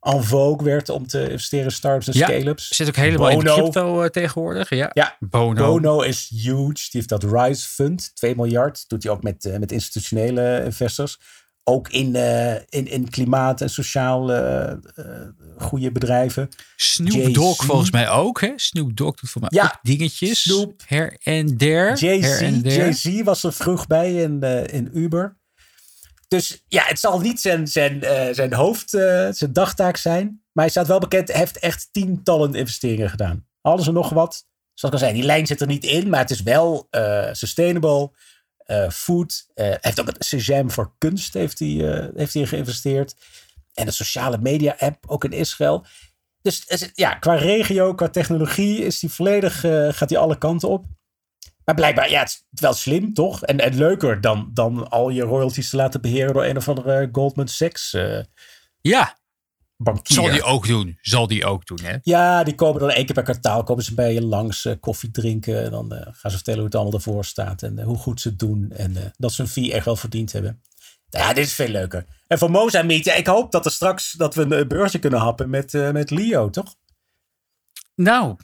[0.00, 2.68] en vogue werd om te investeren in startups en ja, scale-ups.
[2.68, 3.38] Zit ook helemaal Bono.
[3.38, 4.70] in de crypto uh, tegenwoordig.
[4.70, 5.66] Ja, ja Bono.
[5.66, 6.72] Bono is huge.
[6.72, 8.88] Die heeft dat Rise Fund, 2 miljard.
[8.88, 11.18] Doet hij ook met, met institutionele investors
[11.64, 15.06] ook in, uh, in, in klimaat en sociaal uh, uh,
[15.58, 16.48] goede bedrijven.
[16.76, 18.40] Snoop Dogg volgens mij ook.
[18.40, 18.52] Hè?
[18.56, 20.42] Snoop Dogg doet voor mij ja, ook dingetjes.
[20.42, 20.82] Snoop.
[20.86, 21.96] Her en der.
[21.96, 24.40] Jay-Z Jay was er vroeg bij in,
[24.70, 25.40] in Uber.
[26.28, 28.00] Dus ja, het zal niet zijn, zijn,
[28.34, 28.90] zijn hoofd,
[29.30, 30.42] zijn dagtaak zijn.
[30.52, 31.28] Maar hij staat wel bekend.
[31.28, 33.46] Hij heeft echt tientallen investeringen gedaan.
[33.60, 34.46] Alles en nog wat.
[34.74, 36.08] Zoals ik al zei, die lijn zit er niet in.
[36.08, 36.88] Maar het is wel
[37.32, 38.10] sustainable.
[38.66, 39.46] Uh, food.
[39.54, 43.14] Uh, heeft ook een Sejam voor kunst heeft hij, uh, heeft hij geïnvesteerd.
[43.74, 45.86] En een sociale media app, ook in Israël.
[46.42, 49.60] Dus ja, qua regio, qua technologie is hij volledig,
[49.96, 50.84] gaat hij alle kanten op.
[51.64, 53.42] Maar blijkbaar, ja, het is wel slim, toch?
[53.42, 57.08] En, en leuker dan, dan al je royalties te laten beheren door een of andere
[57.12, 57.96] Goldman Sachs.
[58.80, 59.16] ja,
[59.82, 60.16] bankier.
[60.16, 60.98] Zal die ook doen.
[61.00, 61.96] Zal die ook doen, hè?
[62.02, 65.10] Ja, die komen dan één keer per kwartaal komen ze bij je langs uh, koffie
[65.10, 65.64] drinken.
[65.64, 67.62] En dan uh, gaan ze vertellen hoe het allemaal ervoor staat.
[67.62, 68.70] En uh, hoe goed ze het doen.
[68.70, 70.62] En dat ze een fee echt wel verdiend hebben.
[71.08, 72.06] Ja, dit is veel leuker.
[72.26, 75.50] En voor Mozambique, ja, ik hoop dat er straks dat we een beursje kunnen happen
[75.50, 76.74] met, met Leo, toch?
[77.94, 78.36] Nou,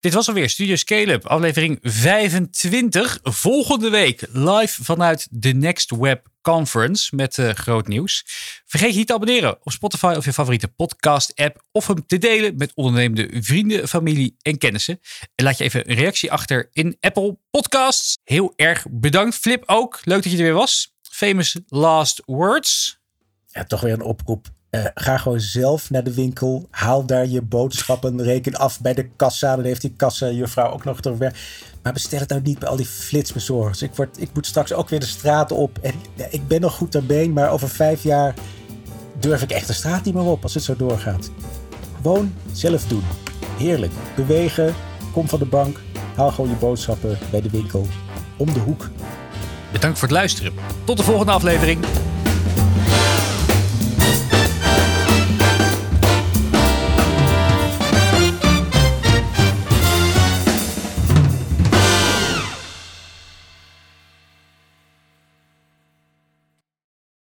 [0.00, 3.18] dit was alweer Studio Scale-up, aflevering 25.
[3.22, 8.24] Volgende week live vanuit de Next Web Conference met uh, groot nieuws.
[8.66, 11.64] Vergeet je niet te abonneren op Spotify of je favoriete podcast-app.
[11.72, 15.00] Of hem te delen met ondernemende vrienden, familie en kennissen.
[15.34, 18.18] En laat je even een reactie achter in Apple Podcasts.
[18.24, 19.36] Heel erg bedankt.
[19.36, 20.00] Flip ook.
[20.04, 20.94] Leuk dat je er weer was.
[21.02, 22.98] Famous last words.
[23.46, 24.46] Ja, toch weer een oproep.
[24.70, 26.66] Uh, ga gewoon zelf naar de winkel.
[26.70, 28.22] Haal daar je boodschappen.
[28.22, 29.56] Reken af bij de kassa.
[29.56, 31.36] Dan heeft die kassa-juffrouw ook nog te werk.
[31.82, 33.82] Maar bestel het nou niet bij al die flitsbezorgers.
[33.82, 35.78] Ik, word, ik moet straks ook weer de straat op.
[35.82, 37.32] En ja, ik ben nog goed ter been.
[37.32, 38.34] Maar over vijf jaar
[39.18, 41.30] durf ik echt de straat niet meer op als het zo doorgaat.
[42.02, 43.02] Gewoon zelf doen.
[43.56, 43.92] Heerlijk.
[44.16, 44.74] Bewegen.
[45.12, 45.80] Kom van de bank.
[46.14, 47.86] Haal gewoon je boodschappen bij de winkel
[48.36, 48.88] om de hoek.
[49.72, 50.52] Bedankt voor het luisteren.
[50.84, 51.84] Tot de volgende aflevering.